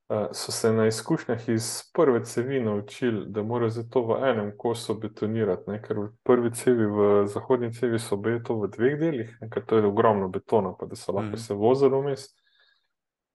Eh, 0.08 0.28
so 0.32 0.52
se 0.52 0.72
na 0.72 0.86
izkušnjah 0.86 1.48
iz 1.48 1.82
prve 1.94 2.24
cevi 2.24 2.60
naučili, 2.60 3.24
da 3.26 3.42
morajo 3.42 3.70
za 3.70 3.82
to 3.90 4.02
v 4.06 4.28
enem 4.28 4.52
kosu 4.56 4.94
betonirati, 4.94 5.70
ne? 5.70 5.82
ker 5.82 5.98
v 5.98 6.08
prvi 6.22 6.52
cevi, 6.54 6.86
v 6.86 7.26
zahodni 7.26 7.72
cevi 7.74 7.98
so 7.98 8.16
bili 8.16 8.42
to 8.42 8.54
v 8.54 8.68
dveh 8.70 8.94
delih, 9.00 9.32
ker 9.50 9.64
to 9.66 9.76
je 9.76 9.86
ogromno 9.86 10.28
betona, 10.28 10.76
pa 10.78 10.86
da 10.86 10.94
so 10.96 11.12
lahko 11.12 11.34
mm. 11.34 11.42
se 11.42 11.54
vozili 11.54 12.02
vmes. 12.02 12.28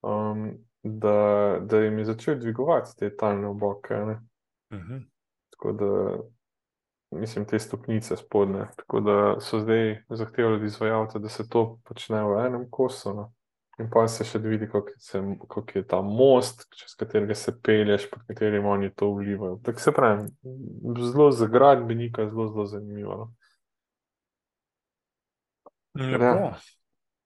Um, 0.02 0.58
da, 0.82 1.58
da 1.60 1.78
jim 1.78 1.98
je 1.98 2.04
začel 2.04 2.38
dvigovati 2.38 2.96
te 2.98 3.16
talne 3.16 3.46
oboke. 3.48 3.94
Mm 3.94 4.76
-hmm. 4.76 5.04
Tako 5.50 5.72
da, 5.72 6.18
mislim, 7.18 7.44
te 7.44 7.58
stopnice 7.58 8.16
spodne. 8.16 8.68
Tako 8.76 9.00
da 9.00 9.40
so 9.40 9.60
zdaj 9.60 10.02
zahtevali 10.10 10.56
od 10.56 10.64
izvajalca, 10.64 11.18
da 11.18 11.28
se 11.28 11.48
to 11.48 11.78
počne 11.84 12.24
v 12.24 12.46
enem 12.46 12.70
kosu. 12.70 13.14
No? 13.14 13.32
In 13.78 13.88
pa 13.90 14.08
se 14.08 14.24
še 14.24 14.38
vidi, 14.38 14.68
kako 14.68 15.78
je 15.78 15.86
ta 15.88 16.02
most, 16.02 16.66
čez 16.76 16.94
katerega 16.94 17.34
se 17.34 17.54
pelješ, 17.62 18.10
pod 18.10 18.22
katerim 18.26 18.66
oni 18.66 18.90
to 18.94 19.08
vlivajo. 19.14 19.60
Tako 19.64 19.80
se 19.80 19.92
pravi, 19.92 20.28
zelo 20.98 21.30
za 21.30 21.46
gradbenika, 21.46 22.28
zelo, 22.28 22.48
zelo 22.48 22.66
zanimivo. 22.66 23.16
No. 23.16 23.32
Ja. 25.94 26.58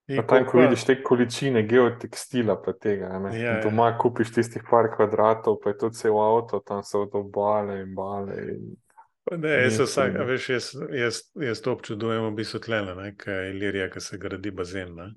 Tam, 0.06 0.44
ko 0.46 0.60
vidiš 0.60 0.84
te 0.86 0.94
količine 1.02 1.64
geotekstila, 1.66 2.54
pa 2.62 2.76
tega. 2.78 3.08
Ja, 3.34 3.56
doma 3.64 3.88
ja. 3.90 3.98
kupiš 3.98 4.30
tistih 4.36 4.62
par 4.70 4.86
kvadratov, 4.94 5.58
pa 5.62 5.72
je 5.72 5.78
to 5.80 5.90
cel 5.90 6.18
avto, 6.22 6.60
tam 6.62 6.84
so 6.86 7.08
to 7.10 7.24
bale 7.34 7.80
in 7.82 7.94
bale. 7.94 8.36
In... 8.54 8.76
Ne, 9.42 9.56
jaz, 9.64 9.80
vsak, 9.82 10.20
veš, 10.28 10.48
jaz, 10.54 10.70
jaz, 10.94 11.20
jaz 11.42 11.62
to 11.64 11.74
občudujem, 11.74 12.28
v 12.28 12.36
bistvu 12.38 12.62
tlele, 12.68 12.94
kaj 13.18 13.40
je 13.40 13.54
Ilirija, 13.56 13.88
ki 13.90 14.04
se 14.04 14.18
gradi 14.22 14.54
bazen. 14.54 14.94
Ne? 14.94 15.14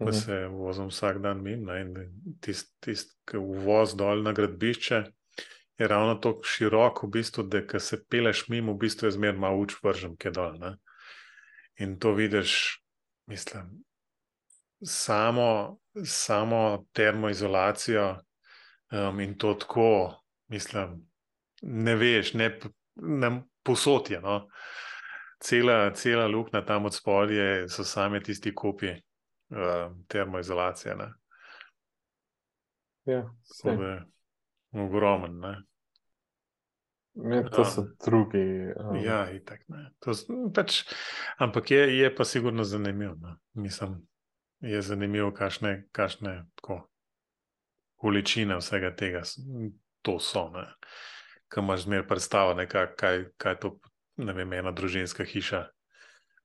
pa 0.00 0.06
mhm. 0.06 0.14
se 0.14 0.46
vozim 0.46 0.86
vsak 0.88 1.18
dan 1.18 1.42
mimo. 1.42 1.72
Tisti, 2.40 2.72
tist, 2.80 3.16
ki 3.28 3.36
uvoz 3.36 3.92
dol 3.96 4.22
na 4.24 4.32
gradbišče, 4.32 5.02
je 5.78 5.88
ravno 5.88 6.14
tako 6.14 6.44
širok, 6.44 7.02
v 7.04 7.10
bistvu, 7.18 7.44
da 7.52 7.60
ko 7.66 7.80
se 7.80 8.00
peleš 8.08 8.46
mimo, 8.48 8.72
v 8.72 8.86
bistvu 8.86 9.08
je 9.08 9.16
zmerno 9.18 9.44
malo 9.44 9.60
uč 9.60 9.76
vržen, 9.84 10.16
ki 10.16 10.28
je 10.28 10.32
dol. 10.32 10.56
Ne? 10.60 10.72
In 11.84 11.98
to 12.00 12.14
vidiš, 12.16 12.80
mislim, 13.28 13.68
samo, 14.84 15.78
samo 16.04 16.86
termoizolacijo 16.92 18.18
um, 18.92 19.20
in 19.20 19.38
to 19.38 19.54
tako, 19.54 20.22
mislim, 20.48 21.10
ne 21.62 21.94
veš, 21.96 22.34
ne, 22.34 22.58
ne 22.94 23.42
posotje. 23.62 24.20
No? 24.20 24.48
Cela, 25.40 25.94
cela 25.94 26.26
luknja 26.26 26.64
tam 26.64 26.84
od 26.84 26.94
spodaj 26.94 27.68
so 27.68 27.84
same 27.84 28.20
tisti 28.20 28.54
kopije 28.54 29.02
uh, 29.50 29.96
termoizolacije. 30.08 30.94
Ne? 30.96 31.12
Ja, 33.04 33.30
je 33.64 34.02
ogromen. 34.72 35.38
Ne? 35.38 35.62
Ne, 37.14 37.50
to 37.50 37.64
so 37.64 37.80
um, 37.80 37.96
drugi. 38.04 38.72
Um... 38.76 38.96
Ja, 39.04 39.30
itak, 39.30 39.60
to, 39.98 40.12
pač, 40.54 40.84
ampak 41.38 41.70
je, 41.70 41.98
je 41.98 42.14
pa 42.14 42.24
sigurno 42.24 42.64
zanimivo. 42.64 43.14
No? 43.20 43.36
Mislim, 43.52 44.06
je 44.60 44.82
zanimivo, 44.82 45.32
kakšne, 45.32 45.86
kakšne 45.92 46.34
tako, 46.60 46.82
količine 48.00 48.58
vsega 48.60 48.92
tega 48.96 49.22
to 50.02 50.18
so. 50.20 50.46
Kaj 51.50 51.64
imaš 51.64 51.84
zmer 51.88 52.06
predstavo, 52.06 52.54
kaj, 52.68 52.94
kaj 53.36 53.52
je 53.52 53.60
to, 53.60 53.76
ne 54.16 54.32
vem, 54.32 54.52
ena 54.52 54.72
družinska 54.72 55.24
hiša 55.24 55.66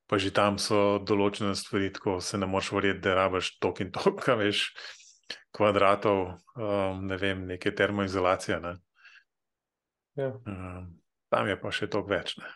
pa 0.06 0.22
že 0.22 0.30
tam 0.34 0.58
so 0.62 1.02
določene 1.02 1.56
stvari, 1.58 1.90
tako 1.94 2.20
se 2.22 2.38
ne 2.38 2.50
moreš 2.50 2.72
verjeti, 2.78 3.02
da 3.06 3.18
rabiš 3.18 3.56
tok 3.62 3.82
in 3.82 3.92
tok, 3.94 4.22
kaj 4.22 4.38
veš, 4.38 4.66
kvadratov, 5.56 6.36
um, 6.58 7.06
ne 7.10 7.18
vem, 7.18 7.46
neke 7.50 7.74
termoizolacije. 7.74 8.60
Ne? 8.62 8.76
Ja. 10.20 10.30
Um, 10.46 10.94
tam 11.34 11.50
je 11.50 11.58
pa 11.60 11.74
še 11.74 11.90
tok 11.92 12.10
več. 12.12 12.36
Ne? 12.38 12.52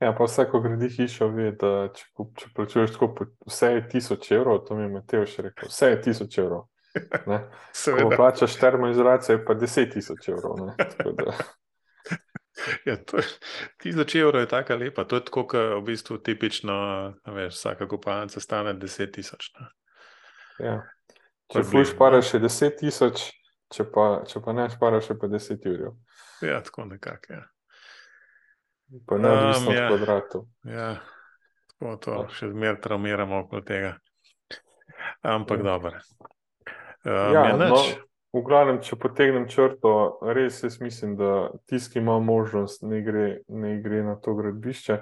Ja, 0.00 0.12
pa 0.12 0.26
vse, 0.26 0.44
ko 0.50 0.60
gradi 0.60 0.90
hišo, 0.92 1.30
ve, 1.32 1.50
da 1.56 1.88
če, 1.96 2.08
če 2.36 2.48
plačuješ 2.56 2.96
tako, 2.96 3.28
vse 3.48 3.70
je 3.72 3.84
tisoč 3.94 4.30
evrov, 4.36 4.58
to 4.66 4.76
mi 4.76 4.84
je 4.84 4.90
Mateo 4.92 5.28
še 5.28 5.46
rekel, 5.46 5.70
vse 5.72 5.92
je 5.94 6.00
tisoč 6.04 6.40
evrov. 6.42 6.66
Ko 8.00 8.10
plačaš 8.16 8.56
termoizolacijo, 8.56 9.36
je 9.36 9.44
pa 9.44 9.56
deset 9.56 9.94
tisoč 9.96 10.32
evrov. 10.32 10.66
Ja, 12.86 12.94
to, 12.96 13.20
tisoč 13.82 14.14
evrov 14.16 14.40
je 14.40 14.48
tako 14.48 14.78
lepa. 14.80 15.04
To 15.04 15.18
je 15.18 15.24
tako, 15.26 15.42
kot 15.52 15.74
v 15.76 15.82
bistvu 15.84 16.16
tipično, 16.24 16.76
veš, 17.28 17.52
vsaka 17.58 17.84
kopalnica 17.88 18.40
stane 18.40 18.72
deset 18.80 19.12
tisoč. 19.12 19.50
Ja. 20.64 20.78
Če 21.52 21.62
fuš 21.68 21.92
para 21.98 22.22
še 22.24 22.40
10 22.42 22.80
tisoč, 22.80 23.26
če 23.74 23.86
pa, 23.92 24.06
če 24.26 24.40
pa 24.42 24.54
ne 24.56 24.66
špara 24.72 25.02
še 25.04 25.14
pa 25.20 25.28
10 25.30 25.68
ur. 25.70 25.84
Ja, 26.42 26.58
tako 26.64 26.88
nekako. 26.88 27.36
Ja. 27.36 27.44
Pa 29.06 29.18
ne 29.18 29.30
odvisno 29.30 29.70
um, 29.70 29.76
ja. 29.76 29.84
od 29.84 29.96
kvadratov. 29.96 30.44
Ja, 30.62 30.90
tako 31.74 31.96
to 31.96 32.12
ja. 32.12 32.26
še 32.38 32.50
zmeraj 32.52 32.80
traumiramo 32.84 33.40
okoli 33.44 33.64
tega. 33.66 33.96
Ampak 35.26 35.58
ja. 35.58 35.64
dobro. 35.64 35.98
Um, 37.06 37.34
ja, 37.34 37.56
no, 37.58 37.80
v 38.36 38.42
glavnem, 38.46 38.78
če 38.84 38.98
potegnem 39.00 39.48
črto, 39.50 39.92
res 40.36 40.62
jaz 40.62 40.78
mislim, 40.82 41.16
da 41.18 41.50
tisti, 41.70 41.96
ki 41.96 42.02
ima 42.02 42.18
možnost, 42.22 42.84
ne 42.86 43.02
gre, 43.02 43.26
ne 43.48 43.76
gre 43.82 44.02
na 44.06 44.16
to 44.22 44.36
gradbišče. 44.38 44.98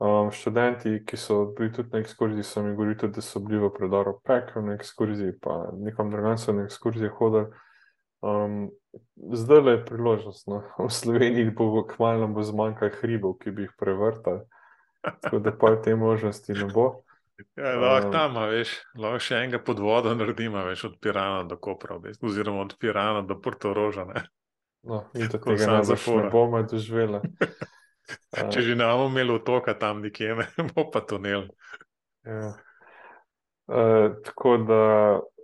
Um, 0.00 0.30
študenti, 0.32 0.94
ki 1.04 1.16
so 1.20 1.42
bili 1.52 1.74
tudi 1.76 1.92
na 1.92 2.00
ekskurziji, 2.00 2.44
so 2.46 2.62
mi 2.64 2.72
govorili, 2.72 3.10
da 3.12 3.20
so 3.20 3.42
bili 3.44 3.60
v 3.60 3.68
predoru 3.74 4.14
Pekra 4.24 4.62
na 4.64 4.78
ekskurziji, 4.78 5.34
pa 5.44 5.66
nekam 5.76 6.10
drugam 6.10 6.38
so 6.40 6.54
na 6.56 6.64
ekskurziji 6.64 7.12
hodili. 7.18 7.50
Um, 8.24 8.70
zdaj 9.32 9.60
le 9.60 9.72
je 9.72 9.84
priložnost. 9.84 10.46
No. 10.46 10.62
V 10.78 10.90
Sloveniji 10.90 11.50
bo 11.50 11.84
kmalo 11.86 12.42
zmanjkalo 12.42 12.90
hribov, 13.00 13.38
ki 13.38 13.50
bi 13.50 13.68
jih 13.68 13.76
prevrtali, 13.78 14.44
tako 15.02 15.38
da 15.38 15.52
pa 15.52 15.76
te 15.82 15.96
možnosti 15.96 16.52
ne 16.52 16.68
bo. 16.74 17.02
Ja, 17.56 17.72
lahko 17.80 18.06
um, 18.06 18.12
tam, 18.12 18.36
veš, 18.50 18.72
lahko 19.00 19.20
še 19.24 19.38
enega 19.40 19.60
pod 19.64 19.78
vodo 19.80 20.12
naredimo, 20.14 20.60
veš, 20.66 20.84
od 20.90 20.98
Pirana 21.00 21.44
do 21.48 21.56
Kopra, 21.56 21.96
oziroma 22.20 22.66
od 22.66 22.74
Pirana 22.76 23.22
do 23.24 23.38
Porto 23.40 23.72
Roža. 23.74 24.04
No, 24.84 25.04
in 25.16 25.28
tako 25.28 25.56
tega 25.56 25.80
ne 25.80 26.28
bomo 26.32 26.62
doživeli. 26.68 27.20
Če 28.52 28.64
že 28.64 28.74
ne 28.76 28.88
bomo 28.88 29.08
imeli 29.08 29.32
otoka 29.38 29.74
tam 29.78 30.02
nekje, 30.04 30.36
ne 30.36 30.68
bo 30.74 30.88
pa 30.92 31.00
tunel. 31.00 31.48
Ja. 32.26 32.52
Uh, 33.70 34.18
tako 34.26 34.56
da 34.66 34.84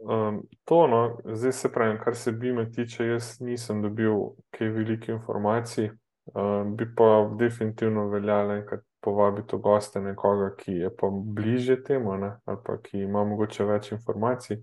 um, 0.07 0.43
to, 0.65 0.87
no, 0.87 1.19
zdaj 1.25 1.53
se 1.53 1.73
pravi, 1.73 1.99
kar 2.05 2.17
se 2.17 2.33
bi 2.33 2.53
me 2.53 2.71
tiče, 2.71 3.07
jaz 3.07 3.37
nisem 3.41 3.83
dobil 3.83 4.13
kaj 4.57 4.69
velikih 4.69 5.15
informacij, 5.19 5.91
uh, 5.91 6.63
bi 6.77 6.89
pa 6.97 7.11
definitivno 7.39 8.09
veljalo 8.09 8.57
enkrat 8.57 8.85
povabiti 9.01 9.57
v 9.57 9.61
goste 9.63 10.01
nekoga, 10.01 10.51
ki 10.59 10.73
je 10.73 10.91
pa 10.91 11.11
bliže 11.11 11.83
temu, 11.83 12.17
ne, 12.19 12.37
ali 12.45 12.63
pa 12.65 12.79
ki 12.83 13.05
ima 13.07 13.25
mogoče 13.25 13.65
več 13.65 13.93
informacij, 13.93 14.63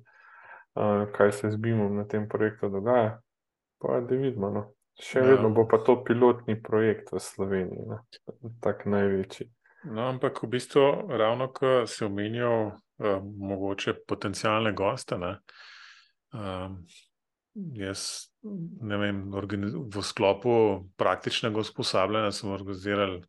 uh, 0.76 1.08
kaj 1.16 1.32
se 1.32 1.52
z 1.52 1.60
BIM-om 1.60 1.96
na 1.96 2.08
tem 2.08 2.28
projektu 2.30 2.70
dogaja. 2.70 3.20
Pa 3.80 4.00
da 4.00 4.16
vidimo. 4.16 4.50
No. 4.50 4.70
Še 5.00 5.20
ja. 5.20 5.26
vedno 5.26 5.50
bo 5.50 5.66
pa 5.68 5.80
to 5.82 5.98
pilotni 6.06 6.56
projekt 6.62 7.10
v 7.12 7.20
Sloveniji, 7.20 7.98
tako 8.62 8.94
največji. 8.94 9.50
No, 9.90 10.06
ampak 10.08 10.44
v 10.44 10.52
bistvu, 10.54 10.84
ravno 11.12 11.50
ko 11.52 11.84
si 11.90 12.06
omenjal, 12.06 12.78
uh, 13.00 13.22
mogoče 13.24 13.96
potencijalne 14.08 14.74
goste. 14.74 15.18
Ne, 15.18 15.38
uh, 16.34 16.72
jaz, 17.78 18.08
ne 18.82 18.98
vem, 18.98 19.24
v 19.94 20.04
sklopu 20.04 20.56
praktičnega 20.98 21.60
usposabljanja 21.60 22.32
smo 22.32 22.54
organizirali 22.58 23.22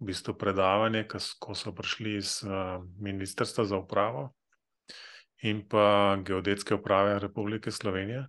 v 0.00 0.08
bistvu 0.10 0.34
predavanje, 0.38 1.06
ko 1.38 1.54
so 1.54 1.72
prišli 1.74 2.16
iz 2.18 2.40
uh, 2.46 2.80
Ministrstva 3.00 3.64
za 3.64 3.78
upravo 3.78 4.32
in 5.44 5.60
pa 5.68 6.16
Geodetske 6.24 6.74
uprave 6.74 7.18
Republike 7.20 7.70
Slovenije. 7.70 8.26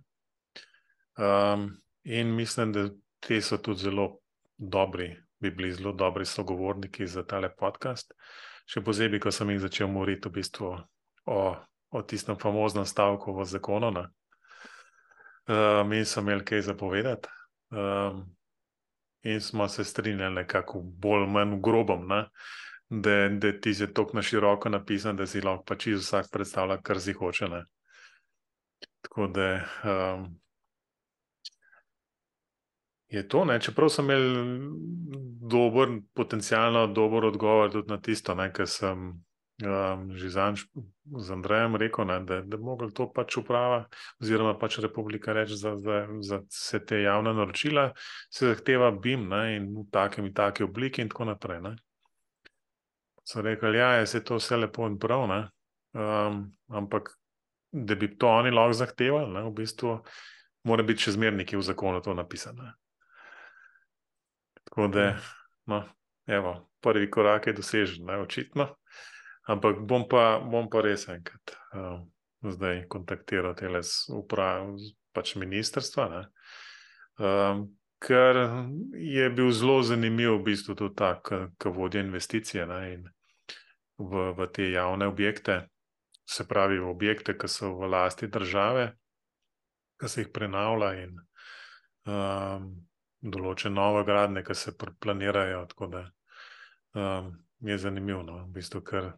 Um, 1.16 1.70
In 2.06 2.34
mislim, 2.34 2.72
da 2.72 2.88
ti 3.20 3.40
so 3.40 3.56
tudi 3.58 3.80
zelo 3.80 4.18
dobri, 4.56 5.16
bi 5.50 5.56
bili 5.56 5.72
zelo 5.72 5.92
dobri 5.92 6.26
sogovorniki 6.26 7.06
za 7.06 7.22
tale 7.22 7.50
podcast. 7.54 8.14
Še 8.66 8.82
posebej, 8.82 9.20
ko 9.22 9.30
sem 9.30 9.50
jih 9.54 9.60
začel 9.62 9.88
moriti 9.88 10.28
v 10.28 10.38
bistvu 10.40 10.72
o, 11.26 11.40
o 11.90 12.02
tistem 12.02 12.38
famoznem 12.38 12.86
stavku 12.86 13.34
v 13.36 13.46
zakonu. 13.46 13.92
Um, 15.46 15.92
in 15.92 16.04
so 16.04 16.20
imeli 16.20 16.44
kaj 16.44 16.66
zapovedati. 16.66 17.30
Um, 17.70 18.24
in 19.22 19.40
smo 19.40 19.68
se 19.68 19.84
strinjali, 19.84 20.46
kako 20.46 20.82
bolj 20.82 21.22
ali 21.22 21.32
manj 21.32 21.60
grobom, 21.62 22.06
ne? 22.08 22.24
da, 22.88 23.28
da 23.28 23.52
ti 23.60 23.70
je 23.78 23.92
tako 23.94 24.16
na 24.16 24.22
široko 24.22 24.68
napisan, 24.68 25.16
da 25.16 25.26
si 25.26 25.40
lahko 25.40 25.64
pač 25.64 25.86
vsak 25.86 26.30
predstavlja, 26.32 26.80
kar 26.82 27.00
si 27.00 27.12
hoče. 27.12 27.48
Ne? 27.48 27.64
Tako 29.02 29.26
da. 29.26 29.48
Um, 29.82 30.26
je 33.08 33.28
to. 33.28 33.44
Ne? 33.44 33.60
Čeprav 33.60 33.88
sem 33.88 34.04
imel 34.04 34.26
dober, 35.50 35.98
potencialno 36.14 36.86
dober 36.86 37.24
odgovor 37.24 37.70
tudi 37.72 37.90
na 37.90 38.00
tisto, 38.00 38.34
kar 38.52 38.66
sem 38.66 39.12
um, 39.62 40.10
že 40.16 40.28
z 41.18 41.30
Andrejem 41.30 41.76
rekel, 41.76 42.04
ne? 42.04 42.20
da, 42.20 42.40
da 42.42 42.56
lahko 42.56 42.90
to 42.90 43.06
pač 43.12 43.36
uprava 43.38 43.86
oziroma 44.20 44.56
pač 44.58 44.78
republika 44.82 45.32
reči 45.32 45.56
za, 45.56 45.76
za, 45.76 46.06
za 46.20 46.40
vse 46.44 46.80
te 46.84 47.00
javne 47.02 47.32
naročila, 47.34 47.92
se 48.30 48.52
zahteva 48.52 48.90
BIM 48.90 49.28
ne? 49.28 49.56
in 49.56 49.70
v 49.74 49.86
takem 49.90 50.26
in 50.26 50.34
taki 50.34 50.66
obliki 50.66 51.02
in 51.02 51.08
tako 51.08 51.30
naprej. 51.30 51.60
Ne? 51.62 51.76
So 53.26 53.42
rekli, 53.42 53.78
ja, 53.78 54.02
je 54.02 54.24
to 54.24 54.38
vse 54.38 54.56
lepo 54.56 54.86
in 54.86 54.98
prav, 54.98 55.24
um, 55.26 56.42
ampak 56.68 57.14
da 57.72 57.94
bi 57.94 58.12
to 58.18 58.28
oni 58.28 58.50
lahko 58.50 58.82
zahtevali, 58.82 59.32
ne? 59.32 59.46
v 59.46 59.54
bistvu. 59.54 60.00
Mora 60.66 60.82
biti 60.82 61.06
še 61.06 61.12
zmernik 61.14 61.52
v 61.54 61.62
zakonu 61.62 62.00
to 62.02 62.10
napisano. 62.14 62.72
Tako 64.76 64.88
da, 64.92 65.16
no, 65.66 65.84
evo, 66.26 66.68
prvi 66.80 67.10
korak 67.10 67.46
je 67.46 67.52
dosežen, 67.56 68.04
ne, 68.04 68.18
očitno. 68.20 68.74
Ampak 69.48 69.78
bom 69.80 70.04
pa, 70.08 70.36
bom 70.44 70.68
pa 70.68 70.82
res 70.84 71.06
enkrat 71.08 71.54
uh, 71.72 72.02
zdaj 72.44 72.82
kontaktiral 72.92 73.54
te 73.56 73.70
le 73.72 73.80
uprave, 74.12 74.74
pač 75.16 75.32
ministrstva. 75.40 76.26
Um, 77.16 77.62
ker 78.04 78.36
je 79.00 79.30
bil 79.30 79.48
zelo 79.56 79.80
zanimiv, 79.82 80.34
v 80.36 80.44
bistvu 80.50 80.76
tudi 80.76 80.94
ta, 80.98 81.14
ki 81.24 81.72
vodi 81.72 82.02
investicije 82.04 82.66
ne, 82.68 82.82
v, 83.96 84.28
v 84.36 84.48
te 84.52 84.68
javne 84.74 85.08
objekte, 85.08 85.62
se 86.28 86.44
pravi, 86.44 86.76
v 86.82 86.90
objekte, 86.92 87.32
ki 87.32 87.48
so 87.48 87.72
v 87.78 87.88
lasti 87.88 88.28
države, 88.28 88.90
ki 89.96 90.08
se 90.08 90.20
jih 90.26 90.28
prenavlja. 90.36 90.92
In, 91.06 91.16
um, 92.04 92.68
določene 93.32 93.74
nove 93.74 94.04
gradnje, 94.08 94.44
ki 94.46 94.54
se 94.54 94.74
planirajo. 94.76 95.64
Tako 95.72 95.90
da 95.92 96.02
um, 96.96 97.32
je 97.66 97.78
zanimivo, 97.78 98.22
no, 98.26 98.42
v 98.44 98.58
bistvu, 98.58 98.82
ker 98.86 99.12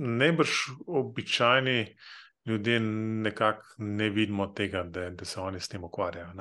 najbrž 0.00 0.56
običajni 0.86 1.78
ljudje 2.46 2.80
nekako 2.80 3.62
ne 3.78 4.08
vidimo 4.10 4.46
tega, 4.46 4.82
da, 4.82 5.10
da 5.10 5.24
se 5.24 5.40
oni 5.40 5.60
s 5.60 5.68
tem 5.68 5.84
ukvarjajo. 5.84 6.32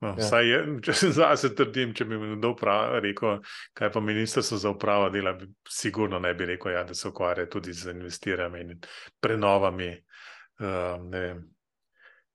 No, 0.00 0.14
ja. 0.18 0.40
je, 0.40 0.58
če 0.82 0.94
se 0.94 1.08
zase 1.10 1.50
trdim, 1.58 1.90
če 1.96 2.04
bi 2.06 2.18
mi 2.18 2.36
kdo 2.36 2.52
rekel, 3.02 3.40
kaj 3.74 3.90
pa 3.92 4.00
ministrstvo 4.00 4.58
za 4.58 4.70
upravo 4.70 5.08
dela, 5.10 5.32
bi 5.32 5.48
sigurno 5.68 6.20
ne 6.22 6.34
bi 6.34 6.46
rekel, 6.46 6.72
ja, 6.72 6.84
da 6.84 6.94
se 6.94 7.08
ukvarja 7.08 7.48
tudi 7.50 7.72
z 7.72 7.90
investiranjem 7.90 8.70
in 8.70 8.80
prenovami 9.20 9.90
um, 10.60 11.10
vem, 11.10 11.42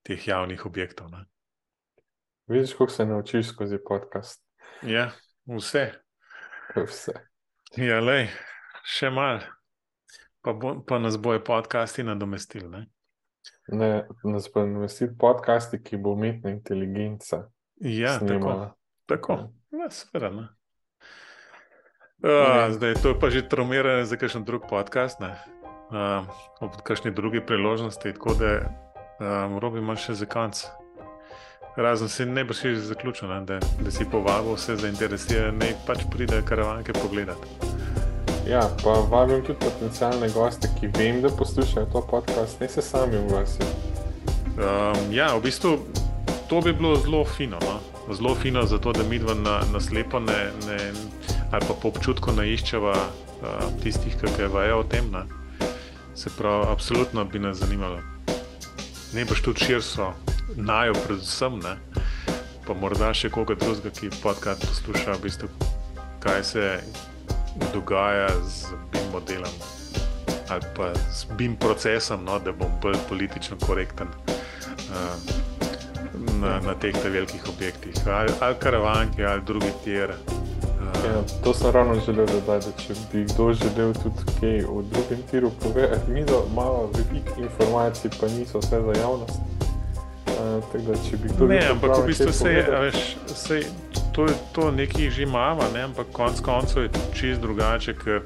teh 0.03 0.27
javnih 0.27 0.65
objektov. 0.65 1.11
Ne. 1.11 1.23
Vidiš, 2.47 2.73
kako 2.73 2.87
se 2.87 3.05
naučiš 3.05 3.49
skozi 3.49 3.77
podcast. 3.87 4.45
Ja, 4.81 5.11
vse. 5.57 5.91
vse. 6.75 7.11
Ja, 7.77 7.99
lej, 7.99 8.27
še 8.83 9.09
malo, 9.09 9.39
pa, 10.43 10.51
bo, 10.53 10.73
pa 10.83 10.99
nas 10.99 11.15
bojo 11.17 11.39
podcasti 11.43 12.03
nadomestili. 12.03 12.67
Ne? 12.69 12.85
Ne, 13.67 14.07
nas 14.23 14.49
bojo 14.53 14.67
nadomestili 14.67 15.15
podcasti, 15.19 15.79
ki 15.83 15.97
bo 15.97 16.17
umetna 16.17 16.51
inteligenca. 16.51 17.47
Ja, 17.79 18.17
snimala. 18.19 18.75
tako. 19.05 19.31
tako. 19.37 19.79
Ja, 19.79 19.89
seveda. 19.89 20.29
Uh, 22.23 22.69
zdaj, 22.75 22.93
to 23.01 23.15
je 23.15 23.19
pa 23.19 23.29
že 23.29 23.47
traumirano 23.47 24.05
za 24.05 24.19
kakšen 24.19 24.43
drug 24.43 24.67
podcast, 24.69 25.19
uh, 25.23 26.27
ob 26.59 26.75
kakšni 26.83 27.11
drugi 27.11 27.45
priložnosti. 27.45 28.13
Tako 28.13 28.35
da 28.35 28.55
um, 29.19 29.59
robimo 29.59 29.95
še 29.95 30.19
za 30.19 30.27
konec. 30.27 30.67
Razen 31.75 32.09
se 32.09 32.25
ne 32.25 32.43
bo 32.45 32.53
še 32.53 32.75
zaključil, 32.85 33.31
da, 33.49 33.57
da 33.57 33.91
si 33.91 34.05
povabil 34.05 34.53
vse 34.53 34.75
zainteresirane, 34.77 35.57
da 35.57 35.85
pač 35.87 36.03
pridejo 36.13 36.45
karavanke 36.45 36.93
pogledati. 36.93 37.71
Ja, 38.45 38.61
pa 38.83 38.99
vabim 39.09 39.41
tudi 39.41 39.57
potencijalne 39.63 40.29
goste, 40.35 40.69
ki 40.77 40.91
vem, 40.93 41.21
da 41.23 41.31
poslušajo 41.33 41.87
to 41.93 42.01
podcast, 42.11 42.59
ne 42.61 42.69
se 42.69 42.81
sami 42.81 43.17
uglasijo. 43.17 43.65
Um, 44.53 44.99
ja, 45.09 45.31
v 45.33 45.41
bistvu 45.47 45.79
to 46.49 46.59
bi 46.61 46.75
bilo 46.77 46.93
zelo 47.01 47.23
fino. 47.25 47.57
No? 47.65 47.79
Zelo 48.13 48.35
fino 48.35 48.65
zato, 48.69 48.93
da 48.93 49.03
mi 49.09 49.17
dva 49.19 49.33
na, 49.33 49.55
na 49.73 49.81
slepo 49.81 50.19
ne, 50.19 50.51
ne, 50.67 50.77
ali 51.49 51.65
pa 51.65 51.73
po 51.73 51.89
občutku 51.89 52.35
ne 52.37 52.45
iščeva 52.53 52.93
uh, 52.93 53.63
tistih, 53.81 54.13
ki 54.21 54.51
vejo 54.53 54.83
o 54.83 54.85
tem. 54.85 55.09
Ne? 55.09 55.25
Se 56.13 56.29
pravi, 56.37 56.69
absolutno 56.69 57.25
bi 57.25 57.41
nas 57.41 57.63
zanimalo. 57.65 57.97
Ne 59.17 59.25
boš 59.25 59.41
tudi 59.41 59.65
širso 59.65 60.11
najo, 60.55 60.93
predvsem, 61.07 61.59
ne? 61.59 61.77
pa 62.67 62.73
morda 62.73 63.11
še 63.13 63.29
koga 63.29 63.55
drugega, 63.59 63.91
ki 63.91 64.09
podcast 64.23 64.63
posluša, 64.63 65.17
v 65.17 65.23
bistvu, 65.25 65.49
kaj 66.23 66.43
se 66.43 66.67
dogaja 67.73 68.29
z 68.47 68.77
BIM 68.91 69.09
modelom 69.11 69.63
ali 70.49 70.65
pa 70.75 70.91
s 71.11 71.25
BIM 71.37 71.55
procesom, 71.55 72.23
no, 72.25 72.39
da 72.39 72.51
bom 72.51 72.71
bolj 72.81 72.97
politično 73.09 73.57
korekten 73.65 74.07
uh, 74.07 75.17
na, 76.41 76.59
na 76.59 76.75
teh 76.79 76.95
velikih 77.03 77.49
objektih, 77.49 77.95
ali, 78.07 78.31
ali 78.39 78.55
karavanke, 78.59 79.25
ali 79.25 79.41
drugi 79.45 79.71
tir. 79.83 80.11
Uh, 80.11 81.05
ja, 81.05 81.23
to 81.43 81.53
sem 81.53 81.71
ravno 81.71 81.95
želel 82.05 82.27
dodati, 82.27 82.65
da 82.65 82.83
če 82.83 82.93
bi 83.11 83.23
kdo 83.33 83.53
želel 83.53 83.93
tudi 83.93 84.37
kaj 84.39 84.63
o 84.65 84.81
drugem 84.81 85.23
tiru 85.31 85.51
povedati, 85.63 86.11
mi 86.11 86.19
imamo 86.19 86.89
veliko 86.93 87.41
informacij, 87.41 88.11
pa 88.19 88.27
niso 88.27 88.59
vse 88.59 88.81
za 88.81 88.99
javnost. 89.01 89.52
Uh, 90.57 91.39
da, 91.39 91.45
ne, 91.47 91.59
ampak 91.71 91.97
v 91.97 92.05
bistvu 92.07 92.33
se 92.33 92.51
je, 92.51 93.63
to, 94.13 94.27
to 94.51 94.71
nekaj 94.71 95.09
že 95.09 95.23
imamo, 95.23 95.63
ne? 95.73 95.83
ampak 95.83 96.07
konec 96.11 96.41
koncev 96.41 96.83
je 96.83 96.89
čist 97.13 97.41
drugače, 97.41 97.95
ker 97.97 98.21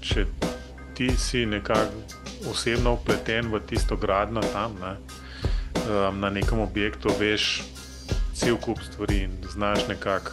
če 0.00 0.26
ti 0.94 1.10
si 1.18 1.46
nekako 1.46 2.04
osebno 2.50 2.94
upleten 2.94 3.50
v 3.50 3.60
tisto 3.66 3.96
gradno 3.96 4.40
tam, 4.52 4.78
ne? 4.78 4.94
um, 5.88 6.20
na 6.20 6.30
nekem 6.30 6.60
objektu, 6.60 7.10
veš 7.18 7.64
cel 8.34 8.56
kup 8.56 8.82
stvari 8.82 9.24
in 9.26 9.32
znaš 9.50 9.88
nekako 9.88 10.30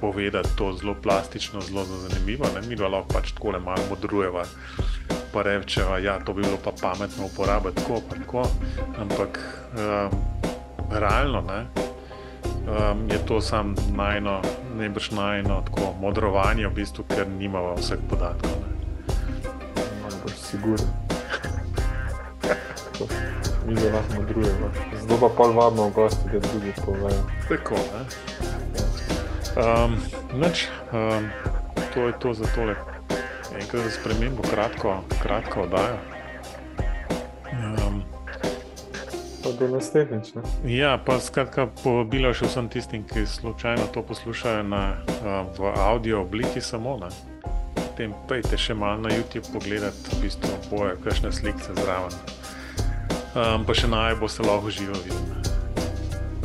povedati 0.00 0.48
to 0.58 0.72
zelo 0.72 0.94
plastično, 1.02 1.60
zelo 1.60 1.84
zanimivo. 1.84 2.46
Ne? 2.54 2.66
Mi 2.66 2.76
lahko 2.76 3.14
pač 3.14 3.32
tako 3.32 3.50
le 3.50 3.60
malo 3.60 3.82
modrujeva. 3.90 4.44
Pa 5.32 5.42
rečeva, 5.42 5.98
ja, 5.98 6.20
to 6.20 6.34
bi 6.36 6.42
bilo 6.42 6.58
pa 6.64 6.72
pametno 6.80 7.24
uporabiti 7.24 7.76
tako, 7.76 8.00
pa 8.08 8.16
tako. 8.16 8.42
Ampak 9.00 9.38
um, 9.72 10.10
realno 10.90 11.40
ne, 11.40 11.66
um, 12.68 13.10
je 13.10 13.18
to 13.26 13.40
samo 13.40 13.74
najno, 13.96 14.40
najbrž 14.76 15.10
najno 15.10 15.62
tako 15.64 15.94
modrovanje, 16.00 16.66
v 16.68 16.74
bistvu, 16.74 17.04
ker 17.08 17.28
nimamo 17.28 17.74
vseh 17.80 17.98
podatkov. 18.10 18.60
Najbolj 20.02 20.36
sigurno. 20.36 20.92
Mi 23.66 23.74
ga 23.74 23.88
lahko 23.94 24.20
modrujemo. 24.20 24.68
Zdaj 25.00 25.18
pa 25.20 25.28
pol 25.28 25.52
vabimo 25.52 25.90
gosti, 25.90 26.28
da 26.32 26.38
drugi 26.38 26.72
povejo. 26.84 27.22
Tako, 27.48 27.74
ne? 27.74 28.02
Um, 29.56 29.96
neč, 30.40 30.68
um, 30.92 31.30
to 31.94 32.06
je 32.06 32.12
to 32.18 32.34
za 32.34 32.44
tole. 32.54 32.91
Enkrat 33.60 33.84
za 33.84 33.90
spremembo, 33.90 34.42
kratko, 34.50 35.00
kratko 35.22 35.60
oddajo. 35.60 35.96
Um, 37.52 38.02
pa 39.44 39.50
do 39.58 39.68
naslednjič. 39.68 40.32
Ja, 40.64 40.98
pa 41.06 41.18
skratka, 41.20 41.66
povabilo 41.82 42.32
še 42.34 42.48
vsem 42.48 42.68
tistim, 42.72 43.04
ki 43.04 43.26
slučajno 43.26 43.90
to 43.92 44.02
poslušajo 44.02 44.62
na, 44.62 44.82
v 45.58 45.74
audio 45.76 46.22
obliki 46.22 46.60
samo. 46.60 46.96
Ne? 47.02 47.12
Potem 47.76 48.14
pejte 48.28 48.56
še 48.56 48.74
malo 48.74 49.04
na 49.04 49.12
YouTube 49.12 49.52
pogledati, 49.52 50.16
v 50.16 50.22
bistvu 50.24 50.56
boje, 50.70 50.96
kakšne 51.04 51.32
slike 51.32 51.76
zraven. 51.76 52.16
Um, 53.32 53.68
pa 53.68 53.76
še 53.76 53.88
naj 53.88 54.16
bo 54.20 54.28
se 54.28 54.44
lahko 54.44 54.72
živo 54.72 54.96
videti. 55.04 55.52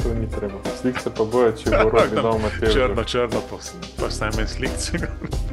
To 0.03 0.13
ni 0.13 0.27
treba. 0.31 0.59
Slike 0.81 1.07
pa 1.07 1.23
boje, 1.23 1.55
če 1.63 1.71
bo 1.71 1.91
rok 1.95 2.15
doma 2.19 2.51
te. 2.59 2.71
Črno, 2.73 3.03
črno, 3.07 3.43
pa, 3.47 3.61
pa 3.99 4.11
vsaj 4.11 4.35
meni 4.35 4.51
slike. 4.51 5.07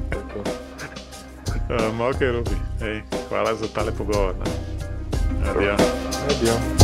um, 1.70 2.00
ok, 2.00 2.20
Robi, 2.20 2.56
Ej, 2.82 3.02
hvala 3.28 3.54
za 3.54 3.68
tale 3.68 3.92
pogovor. 3.92 4.34
Adijo. 5.50 5.76
Adijo. 6.30 6.83